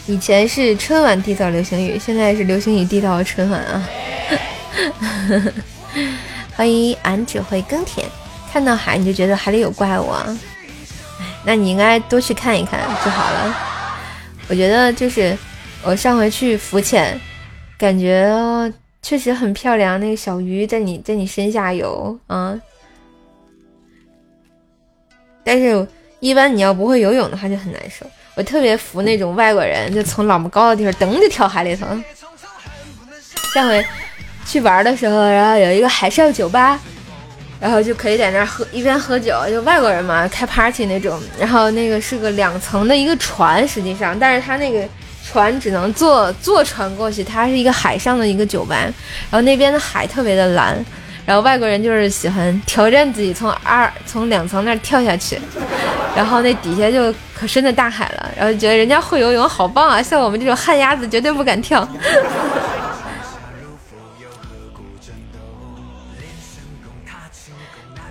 [0.06, 3.90] 以前是春晚缔造流行语，现在是流行语缔造春晚啊！
[6.56, 8.08] 欢迎俺只会耕田，
[8.52, 10.40] 看到海你就觉得海里有怪物啊？
[11.44, 13.56] 那你应该多去看一看就好了。
[14.48, 15.38] 我觉得就是。
[15.88, 17.18] 我上回去浮潜，
[17.78, 18.30] 感觉
[19.02, 19.98] 确实很漂亮。
[20.02, 22.60] 那个小鱼在你在你身下游啊，
[25.46, 25.88] 但是
[26.20, 28.06] 一般你要不会游泳的话就很难受。
[28.36, 31.88] 我特别服那种外国人，就从老么高的地方噔就跳海里头。
[33.54, 33.86] 上回
[34.46, 36.78] 去玩的时候，然后有一个海上酒吧，
[37.62, 41.18] 然后就可以在那儿喝，一边喝酒，就外国人嘛开 party 那种。
[41.40, 44.86] 然后那个是个两层的一个船，实际上，但是它那个。
[45.30, 48.76] 船只能坐坐船过去，它是一个海上的一个酒吧，
[49.30, 50.74] 然后那边的海特别的蓝，
[51.26, 55.38] 然后外国人就是喜欢挑战自己从二从两层那儿跳下去，
[56.16, 61.86] 然后那底下就可深的大海了，然后觉得人家会游泳好棒啊，像我们这种旱鸭子绝对不敢跳。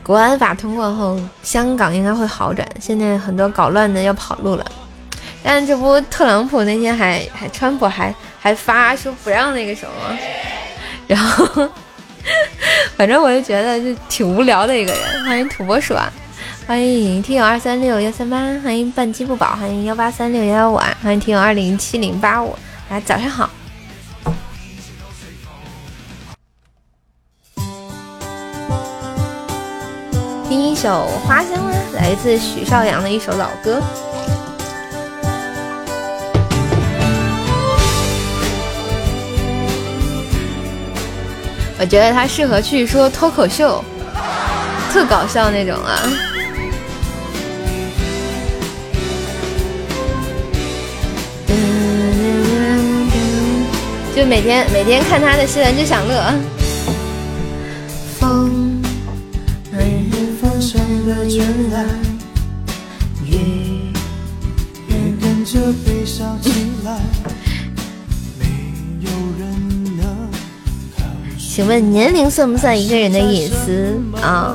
[0.04, 4.64] 国安法通过后，香港应该会好转，现在很多搞乱的要跑路了。
[5.48, 10.18] 但这不，特朗普那天还还川普还还发说不让那个什么，
[11.06, 11.70] 然后
[12.96, 15.24] 反正我就觉得就挺无聊的一个人。
[15.24, 16.12] 欢迎土拨鼠啊，
[16.66, 22.58] 欢迎听友二三六幺三八，欢迎半鸡不饱，欢迎幺八三六幺幺五啊，欢迎听友二零七零八五，
[22.90, 23.48] 大家早上好。
[30.48, 33.80] 听一首《花香》啊，来自许绍洋的一首老歌。
[41.78, 43.84] 我觉得他适合去说脱口秀，
[44.90, 46.02] 特搞笑那种啊。
[54.14, 56.34] 就每天每天看他的新闻就想乐。
[58.18, 58.82] 风，
[60.40, 61.84] 风上的原来，
[63.22, 63.92] 雨
[64.88, 66.50] 也跟着悲伤起
[66.82, 66.98] 来。
[71.56, 74.54] 请问年龄算不算一个人的隐私啊？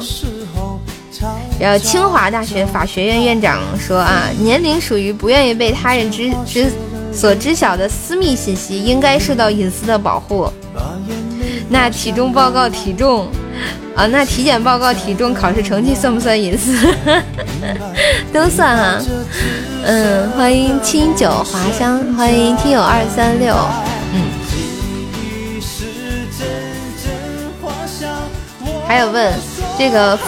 [1.59, 6.71] 然后清华大学法学院院长说啊，年龄属于不愿意被他人知知。
[7.11, 10.47] 所知晓的私密信息应该受到隐私的保护。
[11.69, 13.27] 那体重报告体重
[13.95, 16.87] 啊，那体检报告体重，考试成绩算不算隐私？
[18.31, 19.01] 都算哈。
[19.85, 23.55] 嗯，欢迎清酒华香，欢迎听友二三六。
[28.91, 29.33] 还有问
[29.77, 30.19] 这个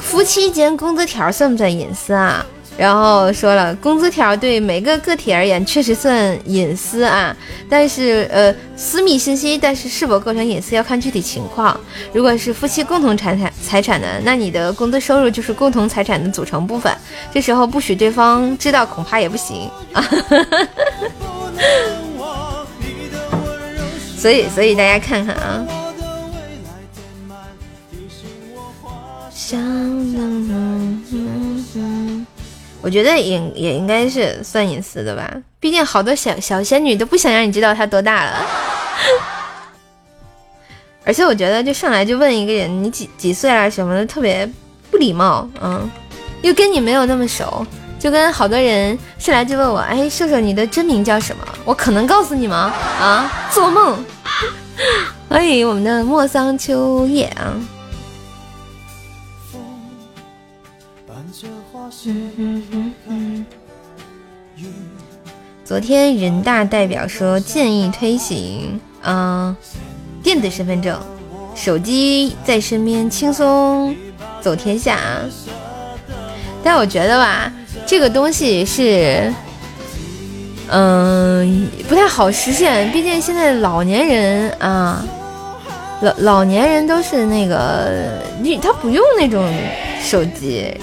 [0.00, 2.44] 夫妻间工资条算不算隐私啊？
[2.76, 7.32] 然后说了，工资条对每个个体而言确实算隐私啊，
[7.70, 11.78] 但是呃私密信息，但是是否构成隐私要看具体情况。
[12.12, 16.92] 如果是夫妻共同财产财产的，那你的工资收入就是共同财产的组成部分，
[17.32, 20.04] 这时候不许对方知道恐怕也不行啊。
[24.18, 25.64] 所以所以大家看看啊。
[32.80, 38.46] 我觉得也也应该是算隐私的吧，毕竟好多小小仙女都不想让你知道她多大了。
[41.04, 44.48] 而且我觉得就上来就问一个人你几几岁啊什么的，特别
[44.90, 45.90] 不礼貌，嗯，
[46.42, 47.66] 又跟你没有那么熟，
[47.98, 51.44] 就跟好多人上来就问我，哎，秀秀你的真名叫什么？
[51.64, 52.72] 我可能告诉你吗？
[53.00, 54.02] 啊，做梦！
[55.28, 57.52] 欢 迎我们的莫桑秋叶啊。
[65.64, 69.56] 昨天人大代表说建议推行，嗯，
[70.22, 71.00] 电子身份证，
[71.54, 73.96] 手机在身边轻松
[74.40, 74.98] 走天下。
[76.62, 77.52] 但我觉得吧，
[77.86, 79.32] 这个东西是，
[80.68, 82.90] 嗯，不太好实现。
[82.92, 85.04] 毕竟现在老年人啊，
[86.02, 88.20] 老老年人都是那个，
[88.60, 89.50] 他不用那种
[90.02, 90.74] 手机。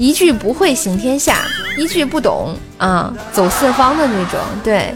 [0.00, 1.44] 一句不会行天下，
[1.76, 4.40] 一句不懂啊走四方的那种。
[4.64, 4.94] 对，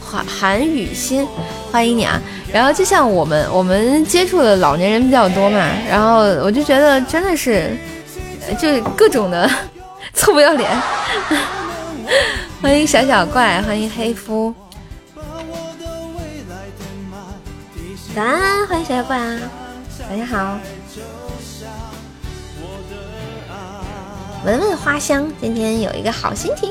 [0.00, 1.28] 韩韩雨欣，
[1.70, 2.18] 欢迎你啊！
[2.50, 7.76] 然后就像我们我们接触的老年人比较多嘛，然后我就觉得真的是，
[8.58, 9.46] 就各种的
[10.16, 10.70] 臭不要脸。
[12.62, 14.54] 欢迎小小怪，欢迎黑夫。
[18.16, 19.38] 早安，欢迎小小怪啊！
[20.08, 20.58] 大家好。
[24.44, 26.70] 闻闻花香，今天有一个好心情。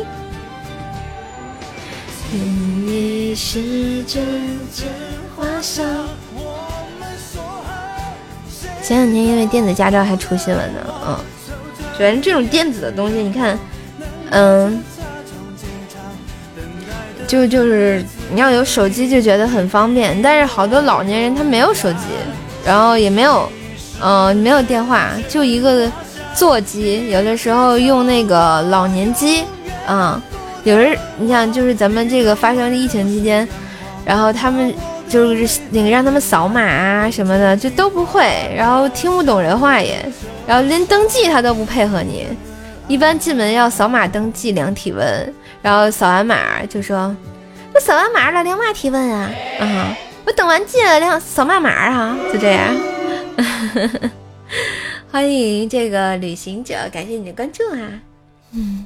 [8.82, 11.20] 前两天因为电子驾照还出新闻呢，嗯，
[11.97, 13.59] 主要是这种电子的东西，你看，
[14.30, 14.82] 嗯，
[17.28, 18.01] 就就是
[18.34, 21.99] 你要有手机就觉得很方便，但是好多老年人他没有手机，
[22.65, 23.51] 然后也没有，
[24.01, 25.91] 嗯，没有电话，就一个。
[26.38, 29.43] 座机有的时候用那个老年机，
[29.88, 30.21] 嗯，
[30.63, 33.47] 有人你想就是咱们这个发生疫情期间，
[34.05, 34.71] 然后他们
[35.09, 38.23] 就是那个让他们扫码啊什么的，就都不会，
[38.55, 39.97] 然后听不懂人话也，
[40.45, 42.27] 然后连登记他都不配合你，
[42.88, 45.33] 一般进门要扫码登记量体温，
[45.63, 47.15] 然后扫完码就说，
[47.73, 52.75] 我扫完码了量嘛体温啊，啊，我登完记了量扫嘛码啊，就这样。
[55.18, 57.89] 欢迎这个旅行者，感谢你的关注啊！
[58.51, 58.86] 嗯，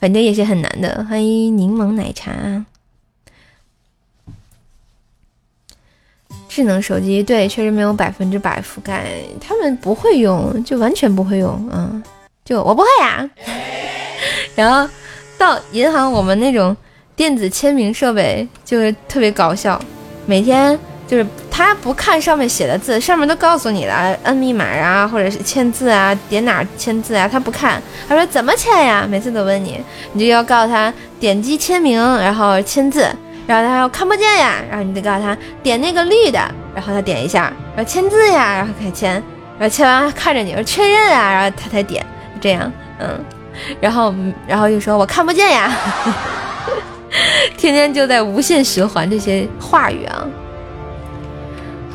[0.00, 1.06] 反正也是很难的。
[1.08, 2.66] 欢迎柠檬奶茶。
[6.48, 9.06] 智能手机对，确实没有百分之百覆盖，
[9.40, 12.02] 他们不会用，就完全不会用啊！
[12.44, 13.30] 就我不会啊。
[14.56, 14.92] 然后
[15.38, 16.76] 到银行，我们那种
[17.14, 19.80] 电子签名设备就是特别搞笑，
[20.26, 20.76] 每天。
[21.06, 21.24] 就是
[21.56, 29.06] 他不看上面写的字，上面都告诉你了，摁密码啊，或者是签字啊，点哪签字啊，他不看，他说怎么签呀？
[29.08, 29.80] 每次都问你，
[30.12, 33.08] 你就要告诉他点击签名，然后签字，
[33.46, 36.38] 然后他说看不见呀，然后你得告诉他点那个绿的，
[36.74, 39.12] 然后他点一下，然后签字呀，然后开签，
[39.58, 42.04] 然后签完看着你说确认啊，然后他才点，
[42.38, 43.18] 这样，嗯，
[43.80, 44.14] 然后
[44.46, 45.74] 然后又说我看不见呀，
[47.56, 50.26] 天天就在无限循环这些话语啊。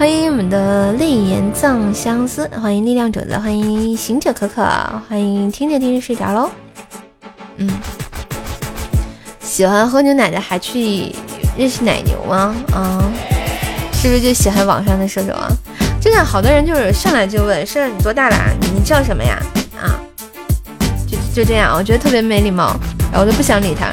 [0.01, 4.63] 欢迎我们的泪眼藏相思，欢迎力量种子，欢迎行者可可，
[5.07, 6.49] 欢迎听着听着睡着喽。
[7.57, 7.69] 嗯，
[9.41, 11.13] 喜欢喝牛奶的还去
[11.55, 12.55] 认识奶牛吗？
[12.73, 12.99] 啊，
[13.93, 15.47] 是不是就喜欢网上的射手啊？
[16.01, 18.35] 真的好多人就是上来就问，射手你多大了？
[18.73, 19.37] 你叫什么呀？
[19.79, 20.01] 啊，
[21.07, 22.75] 就就这样，我觉得特别没礼貌，
[23.11, 23.91] 然后我就不想理他。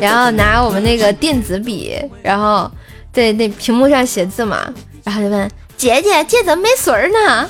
[0.00, 2.70] 然后拿我们那个电子笔，然后
[3.12, 4.72] 在那屏幕上写字嘛，
[5.04, 7.48] 然后就问姐姐，这怎么没水呢？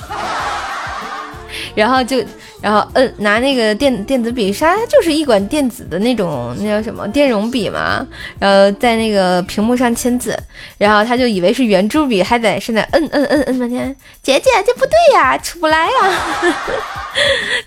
[1.75, 2.23] 然后就。
[2.59, 8.05] 然后摁拿那个电电子笔，啥就是一管电子的那种，那叫什么电容笔嘛。
[8.39, 10.35] 然后在那个屏幕上签字，
[10.79, 13.95] 然后他就以为是圆珠笔，还在是在摁摁摁摁半天。
[14.23, 16.19] 姐姐，这不对呀，出不来呀，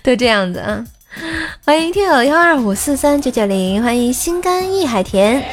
[0.03, 0.83] 都这样子啊。
[1.65, 5.43] 欢迎听友幺二五四三九九零，欢迎心甘意海甜。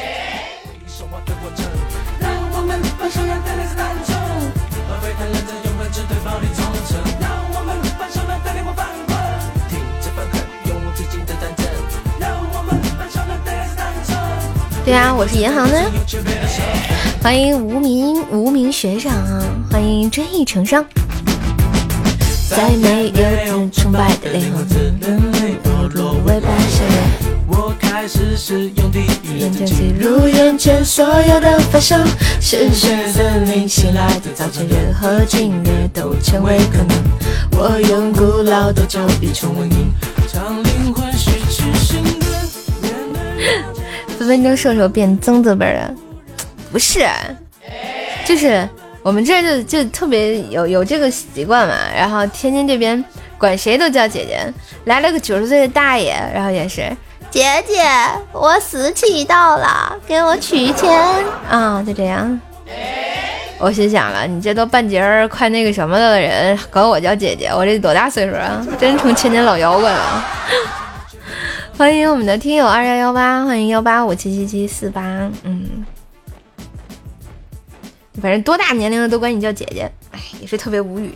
[14.85, 15.91] 对啊，我是银行的。
[17.21, 20.83] 欢迎无名无名学长啊，欢迎追忆成伤。
[22.49, 23.11] 在没
[23.47, 24.67] 有崇拜的灵魂，
[24.99, 26.83] 人类堕落尾巴上
[27.47, 32.03] 我开始使用第一人称记录眼前所有的发生，
[32.41, 36.97] 视线森林醒来的早晨，任何经历都成为可能。
[37.51, 39.91] 我用古老的咒语重温你，
[40.33, 43.63] 让灵魂失去信任。
[44.17, 45.93] 分分钟射手变曾字辈了，
[46.71, 47.05] 不是，
[48.25, 48.67] 就是
[49.01, 51.75] 我们这就就特别有有这个习惯嘛。
[51.95, 53.03] 然后天津这边
[53.37, 54.41] 管谁都叫姐姐，
[54.85, 56.81] 来了个九十岁的大爷，然后也是
[57.31, 57.83] 姐姐，
[58.31, 60.91] 我死期到了，给我取钱
[61.49, 62.39] 啊，就这样。
[63.61, 68.65] 我心想了，你这都半截儿快那个什么的人，管我叫姐姐，我这多大岁数啊？
[68.79, 70.25] 真成千年老妖怪了。
[71.77, 75.01] 欢迎我们的听友二幺幺八，欢迎幺八五七七七四八，
[75.43, 75.85] 嗯，
[78.19, 81.15] 反正多大年龄的都管你叫姐姐，哎，也是特别无语。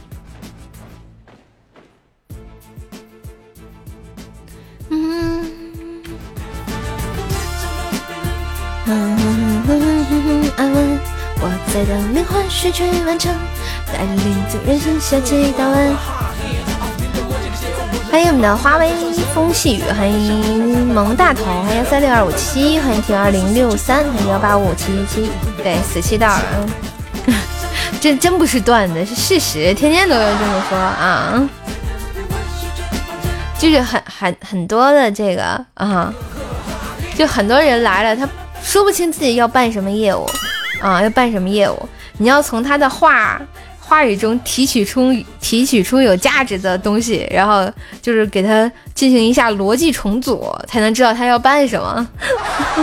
[4.89, 5.45] 嗯，
[10.55, 10.99] 安稳，
[11.39, 13.33] 我在等灵魂序曲完成，
[13.91, 15.95] 带领着人生下起大弯。
[18.11, 18.91] 欢迎我们的花微
[19.33, 25.29] 风细雨，欢迎萌大头，欢迎三六二五七，欢迎 T 二零六三，欢迎幺八五七七七，
[25.63, 26.69] 对，死期到了，
[28.03, 31.49] 这真不是段子，是事实，天天都有这么说啊，
[33.57, 36.13] 就是很很很多的这个啊，
[37.15, 38.27] 就很多人来了，他
[38.61, 40.29] 说不清自己要办什么业务
[40.81, 41.87] 啊，要办什么业务，
[42.17, 43.41] 你要从他的话。
[43.79, 47.69] 话语中提取出提取出有价值的东西，然后
[48.01, 52.07] 就是给他进行一下逻辑重组，才能知道他要办什么。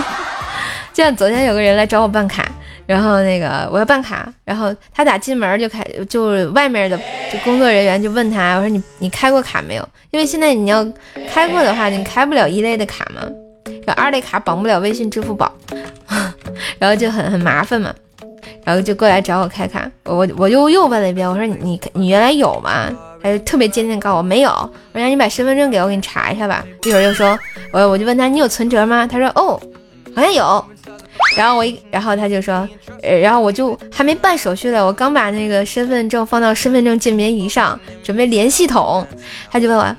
[0.92, 2.46] 就像昨天有个人来找我办卡，
[2.90, 6.98] 然后那个我要办卡，然后他打进门就开，就外面的
[7.32, 9.88] 就工作人员就问他，我说你你开过卡没有？
[10.10, 10.84] 因为现在你要
[11.32, 13.22] 开过的话，你开不了一类的卡嘛，
[13.86, 15.52] 然后二类卡绑不了微信、支付宝，
[16.80, 17.94] 然后就很很麻烦嘛。
[18.64, 22.90] 然后就过来找我开卡，我我又又问了一遍，我说你你你原来有吗？
[23.22, 24.50] 他就特别坚定告诉我没有。
[24.50, 26.64] 我说你把身份证给我，给你查一下吧。
[26.82, 27.38] 一会儿又说，
[27.72, 29.06] 我我就问他你有存折吗？
[29.06, 29.60] 他说哦，
[30.16, 30.64] 好像有。
[31.36, 32.68] 然后我一然后他就说，
[33.02, 39.06] 呃，然后我就还没办手续呢，我刚把那个身份证放到身份证鉴别仪上，准备连系统，
[39.50, 39.96] 他就问我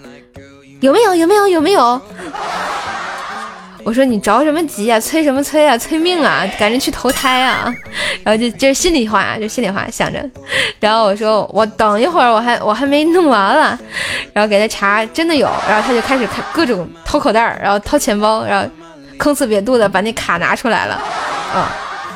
[0.82, 2.02] 有没有有没有有没有。
[3.84, 7.74] 我说你着什么急啊，催什么催啊，催命啊，赶紧去投胎啊！
[8.24, 10.24] 然后就就是心里话，就心里话想着。
[10.80, 13.80] 然后我说我等一会儿，我还我还没弄完了。
[14.34, 15.50] 然后给他查，真的有。
[15.68, 18.70] 然后他就开始看各种掏口袋，然后掏钱包，然后
[19.22, 20.96] 坑呲瘪肚的把那卡拿出来了。
[21.54, 21.70] 啊，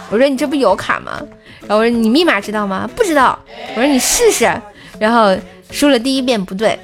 [0.10, 1.22] 我说你这不有卡吗？
[1.62, 2.90] 然后我说你密码知道吗？
[2.96, 3.38] 不知道。
[3.76, 4.52] 我说你试试。
[4.98, 5.38] 然后
[5.70, 6.80] 输了第一遍不对。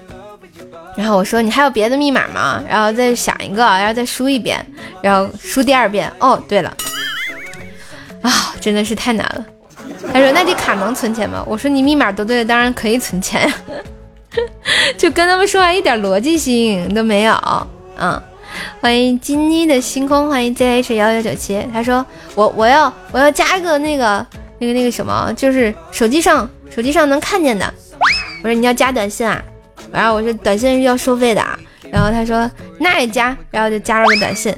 [0.96, 2.62] 然后我说你还有别的密码吗？
[2.70, 4.64] 然后再想一个，然后再输一遍，
[5.02, 6.12] 然后输第二遍。
[6.20, 6.72] 哦，对了，
[8.22, 9.44] 啊，真的是太难了。
[10.14, 11.44] 他说那这卡能存钱吗？
[11.48, 13.54] 我说你密码都对了，当然可以存钱呀。
[14.98, 17.34] 就跟他们说话一点逻辑性都没有。
[17.98, 18.22] 嗯，
[18.80, 21.66] 欢迎金妮的星空，欢迎 zh 幺幺九七。
[21.72, 22.06] 他说
[22.36, 24.26] 我我要我要加一个那个
[24.60, 27.72] 那个那个什么，就是手机上手机上能看见的。
[28.44, 29.42] 我说你要加短信啊？
[29.92, 31.58] 然后我说短信是要收费的啊，
[31.92, 32.50] 然后他说
[32.80, 34.56] 那也加，然后就加了个短信。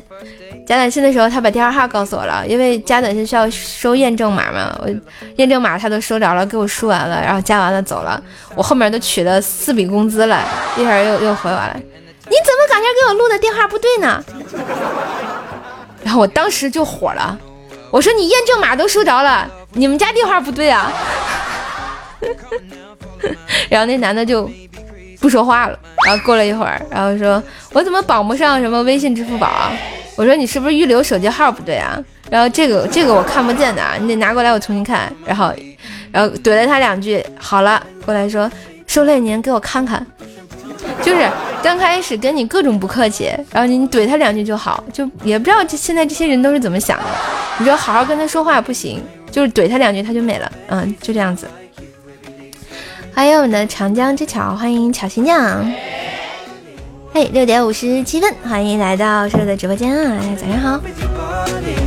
[0.66, 4.74] 加短信的时候，他把电话号告诉我了，因为加短信需要收验证码嘛。
[4.82, 4.90] 我
[5.36, 8.22] 验证码他都收着了，给我输完了，然后加完了走了。
[8.56, 10.42] 我后面都取了四笔工资了，
[10.78, 11.78] 一会儿又又回我了，
[12.26, 14.24] 你怎么感觉给我录的电话不对呢？
[16.04, 17.38] 然后我当时就火了，
[17.92, 20.92] 我说你验证码都收着了，你们家电话不对啊。
[23.70, 24.50] 然后那男的就
[25.20, 25.80] 不说话了。
[26.06, 29.72] 然后过了一会儿，然后说我怎么绑不上什么微信、支付宝啊？
[30.16, 31.98] 我说你是不是预留手机号不对啊？
[32.30, 35.12] 然后这个这个我看不见的，你得拿过来我重新看。
[35.26, 35.54] 然后，
[36.12, 38.52] 然后怼了他两句，好了，过来说
[38.88, 40.06] 收了您给我看看。
[41.02, 41.30] 就是
[41.62, 47.06] 刚开始跟你各种不客气，然后你怼他两句就好，就也不知道这现在这些人都是怎么想的。
[47.60, 51.48] 你说好好跟他说话不行，就是怼他两句他就没了，嗯，就这样子。
[53.16, 55.72] 欢迎我们的长江之桥，欢迎巧新娘。
[57.14, 60.20] 嘿，六点五十七分，欢迎来到瘦的直播间啊！
[60.20, 61.83] 大家早上好。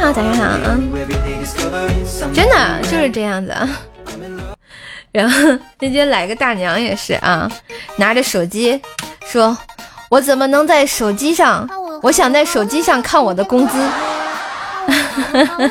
[0.00, 0.80] 好，早上好啊！
[2.32, 3.54] 真的就是这样子。
[5.12, 7.50] 然后那天来个大娘也是啊，
[7.96, 8.80] 拿着手机
[9.26, 9.56] 说
[10.08, 11.68] ：“我怎么能在手机上？
[12.02, 13.78] 我想在手机上看我的工资。”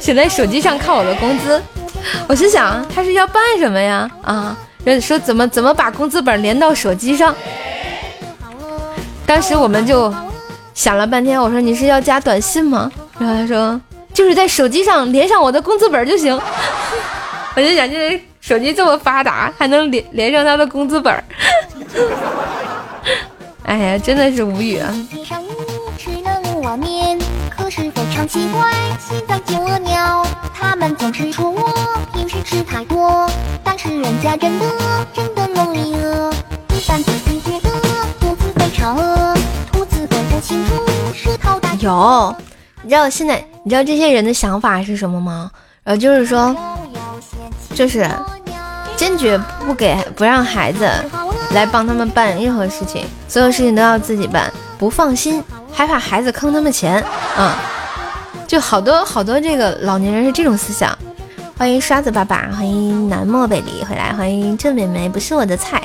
[0.00, 1.60] 想在手机上看我的工资，
[2.26, 4.10] 我心想他是要办什么呀？
[4.22, 4.56] 啊，
[5.02, 7.34] 说怎么怎么把工资本连到手机上？
[9.26, 10.10] 当时我们就
[10.78, 12.88] 想了半天，我说你是要加短信吗？
[13.18, 13.80] 然后他说
[14.14, 16.32] 就是在手机上连上我的工资本就行。
[17.56, 21.12] 我就想，这手机这么发达，还能连连上他的工资本？
[23.64, 24.94] 哎呀，真的是无语啊！
[27.50, 30.24] 可是非常奇怪，心脏就饿鸟，
[30.54, 31.74] 他们总是说我
[32.14, 33.28] 平时吃太多，
[33.64, 34.64] 但是人家真的
[35.12, 36.32] 真的梦里饿。
[36.72, 37.68] 一般兔子觉得
[38.20, 39.34] 肚子非常饿，
[41.80, 42.36] 有，
[42.82, 45.50] 你知道现在你知道这些人的想法是什么吗？
[45.84, 46.54] 然后就是说，
[47.74, 48.08] 就是
[48.96, 50.88] 坚决不给不让孩子
[51.52, 55.42] 来帮他们办任何事情，所有事情都要自己办，不放心。
[55.72, 57.02] 害怕孩子坑他们钱，
[57.36, 57.52] 嗯，
[58.46, 60.96] 就好多好多这个老年人是这种思想。
[61.56, 65.80] 欢迎刷子爸爸，欢迎南漠北离回来，欢迎郑美眉，不是我的菜，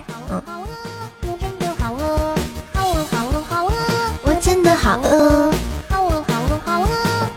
[4.84, 5.50] 好饿，
[5.90, 6.88] 好饿，好饿，好饿，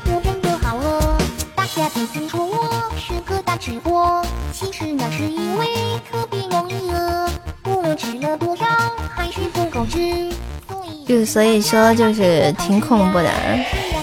[0.06, 1.16] 我真的好饿。
[1.54, 4.20] 大家都听说我是个大吃货，
[4.52, 5.64] 其实那是因为
[6.10, 7.30] 特别容易饿，
[7.66, 8.66] 无论吃了多少
[9.14, 10.28] 还是不够吃。
[11.06, 13.30] 就所以说就是挺恐怖的，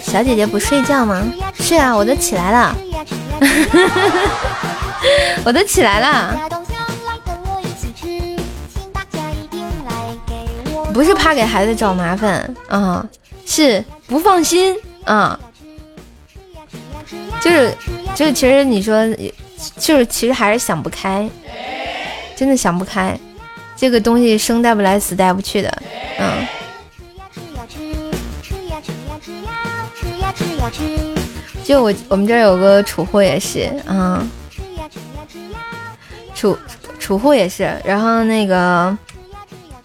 [0.01, 1.21] 小姐姐不睡觉吗？
[1.55, 2.73] 是啊，我都起来了，
[5.43, 6.33] 我都起来了，
[10.93, 13.05] 不是怕给孩子找麻烦啊，
[13.53, 15.39] 是不放心啊，
[17.39, 17.77] 就是
[18.15, 19.07] 就是，其实你说
[19.77, 21.29] 就是其实还是想不开，
[22.35, 23.15] 真的想不开，
[23.77, 25.71] 这个东西生带不来，死带不去的，
[26.17, 26.47] 嗯。
[31.63, 34.27] 就我我们这儿有个储户也是，嗯，
[36.33, 36.57] 储
[36.99, 38.97] 储户也是，然后那个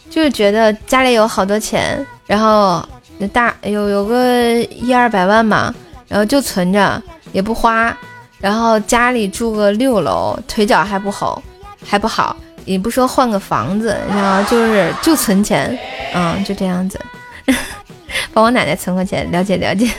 [0.08, 2.82] 就是觉得家里有好多钱，然后
[3.18, 5.74] 那大有有个一二百万吧，
[6.06, 7.02] 然后就存着
[7.32, 7.96] 也不花，
[8.38, 11.42] 然后家里住个六楼，腿脚还不好，
[11.84, 15.76] 还不好，也不说换个房子，然后就是就存钱，
[16.14, 17.00] 嗯，就这样子，
[18.32, 19.90] 帮我奶奶存个钱，了解了解。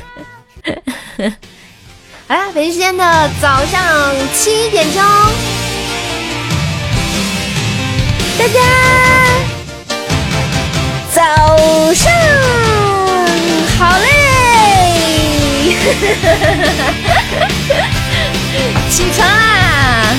[2.27, 5.01] 好啦，北京时间的早上七点钟，
[8.37, 8.59] 大家
[11.11, 12.88] 早上！
[18.89, 20.15] 起床啦！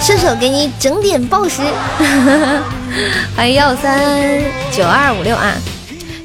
[0.00, 1.60] 射手给你整点暴食，
[3.36, 4.40] 欢迎幺三
[4.70, 5.54] 九二五六啊！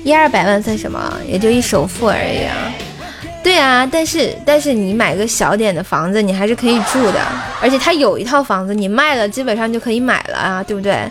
[0.04, 1.14] 一二百万算什么？
[1.28, 2.54] 也就一首付而已啊！
[3.44, 7.22] 对啊，但是但是你买个小点的房子，你还是可以住的，
[7.62, 11.08] 而且他有一套房子，你卖了基本上就可以买了啊，对不对？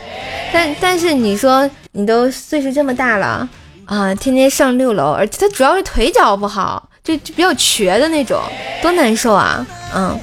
[0.52, 3.48] 但但是你说你都岁数这么大了
[3.84, 6.88] 啊，天天上六楼，而且他主要是腿脚不好。
[7.04, 8.40] 就就比较瘸的那种，
[8.80, 9.66] 多难受啊！
[9.92, 10.16] 嗯，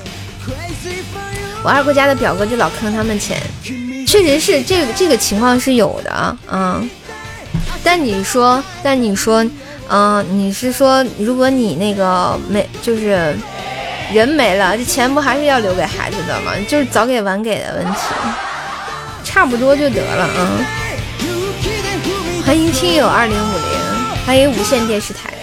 [1.62, 3.38] 我二姑家的表哥就老坑他们钱，
[4.07, 6.89] 确实是这个这个情况是有的啊，嗯。
[7.84, 9.45] 但你说，但你说，
[9.91, 13.35] 嗯，你是说，如果你那个没，就是
[14.13, 16.51] 人没了，这钱不还是要留给孩子的吗？
[16.67, 17.99] 就是早给晚给的问题，
[19.23, 20.61] 差不多就得了啊。
[22.45, 25.33] 欢迎听友二零五零，欢迎无线电视台。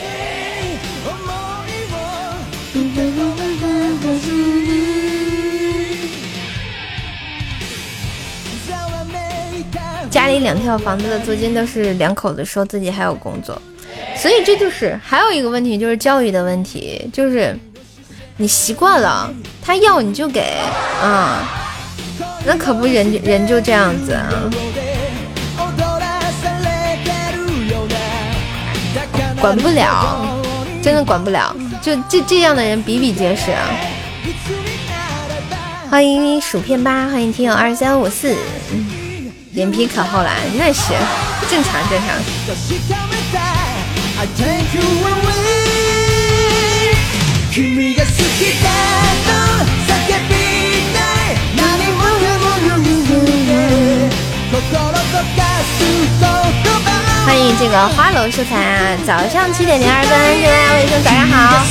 [10.08, 13.60] 家里两套房子的租金都是两口子说自己还有工作，
[14.14, 17.58] 所以这就是还有一个问题，就是教育的问题，就是
[18.36, 19.32] 你习惯了，
[19.62, 20.58] 他要你就给，
[21.02, 21.42] 啊，
[22.44, 24.28] 那可不人人就这样子啊，
[29.40, 30.38] 管不了，
[30.82, 33.68] 真的管不了，就这这样的人比比皆是啊。
[35.88, 38.36] 欢迎薯片吧，欢迎听友二三五四。
[39.52, 40.92] 脸皮可厚了，那是
[41.48, 42.08] 正常正常。
[57.26, 58.96] 欢迎这个花楼秀才啊！
[59.06, 60.10] 早上七点零二分，
[60.42, 61.66] 大家卫生早上好。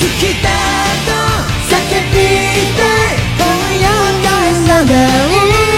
[4.67, 5.74] 那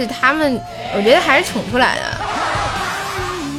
[0.00, 0.60] 是他们，
[0.96, 2.02] 我觉得还是宠出来的。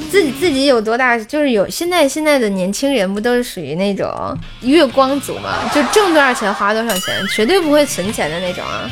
[0.09, 5.59] 自己自己有多大，就是有现在现在的年轻人不都是属于那种月光族嘛？
[5.71, 8.89] 就挣多少钱花多少钱，绝对不会存钱的那种啊。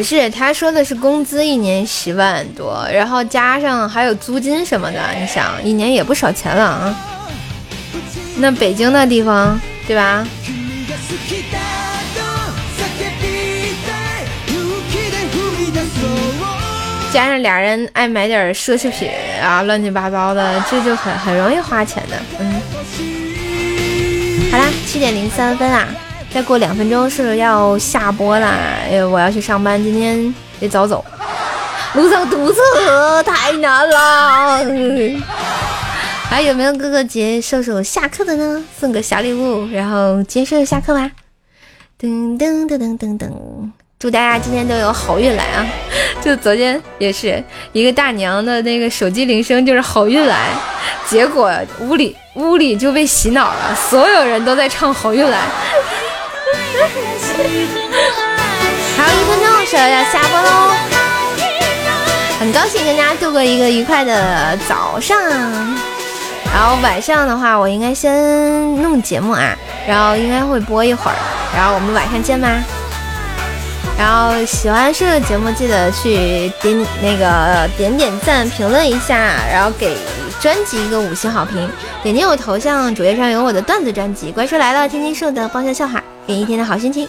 [0.00, 6.96] 不是，他说的是工资一年十万多，然后加上还有租金什么的，你想一年也不少钱了啊。
[8.38, 10.26] 那北京那地方，对吧？
[17.12, 19.10] 加上俩人爱买点奢侈品
[19.42, 22.16] 啊，乱七八糟的，这就很很容易花钱的。
[22.38, 22.62] 嗯，
[24.50, 25.86] 好啦，七点零三分啊。
[26.32, 28.48] 再过两分钟是要下播啦，
[28.88, 31.04] 哎，我要去上班，今天得早走，
[31.94, 34.64] 路上堵车太难了。
[36.28, 38.64] 还有没有哥哥姐瘦瘦下课的呢？
[38.78, 41.10] 送个小礼物，然后接着下课吧。
[42.00, 43.28] 噔噔噔噔噔噔，
[43.98, 45.66] 祝大家今天都有好运来啊！
[46.22, 50.50] 就昨天也是一个大娘的那个手机铃声就是好运来，
[51.08, 55.40] 结果屋里屋里就被洗脑了，所有人都在唱好运来。
[58.96, 60.74] 还有一分钟，时候要下播喽！
[62.38, 65.18] 很高兴跟大家度过一个愉快的早上，
[66.52, 71.16] 然后晚上的话，我应该先弄节目啊，然后应该会播一会儿，
[71.54, 72.48] 然后我们晚上见吧。
[73.98, 79.14] 然后喜欢这个节目，记得去点那个点点赞、评论一下，
[79.52, 79.96] 然后给
[80.40, 81.70] 专辑一个五星好评。
[82.02, 85.99] 点击我头像，主页上有我的段子专辑《怪兽来了》，天津社的爆笑笑话。
[86.30, 87.08] 给一天的好心情，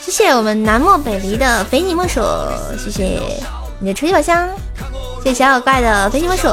[0.00, 2.20] 谢谢我们南漠北离的非你莫属，
[2.76, 3.20] 谢谢
[3.78, 4.48] 你的初级宝箱，
[5.22, 6.48] 谢谢小小怪的非你莫属，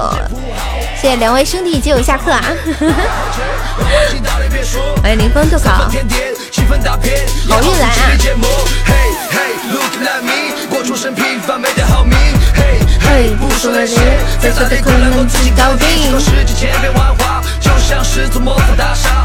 [1.02, 2.44] 谢谢两位兄弟接我下课啊！
[5.02, 5.90] 欢迎林峰吐槽，
[7.50, 8.12] 好运来啊！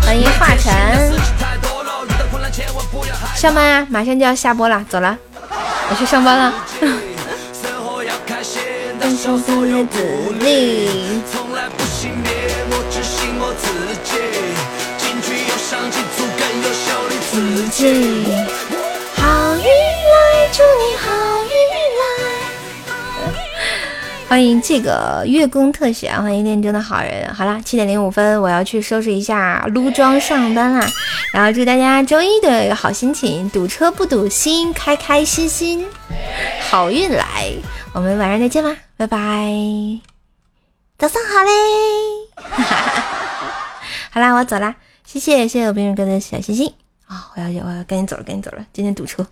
[0.03, 1.13] 欢迎华晨。
[3.37, 5.17] 上班啊，马上就要下播了，走了，
[5.91, 6.55] 我去上班了。
[17.75, 18.36] 好
[24.29, 27.33] 欢迎这个月宫特写，欢迎恋中的好人。
[27.33, 30.85] 好啦，七点零五分，我要去收拾一下撸妆上班啦。
[31.33, 35.87] 然后祝大家周一都有一个好心情，堵车不堵心，开开心心，
[36.69, 37.53] 好运来。
[37.93, 39.17] 我们晚上再见吧，拜拜。
[40.99, 41.51] 早上好嘞，
[44.11, 44.75] 好啦，我走啦，
[45.05, 46.75] 谢谢谢谢我冰人哥的小心心
[47.07, 47.31] 啊！
[47.37, 49.25] 我要我要赶紧走了，赶紧走了，今天堵车。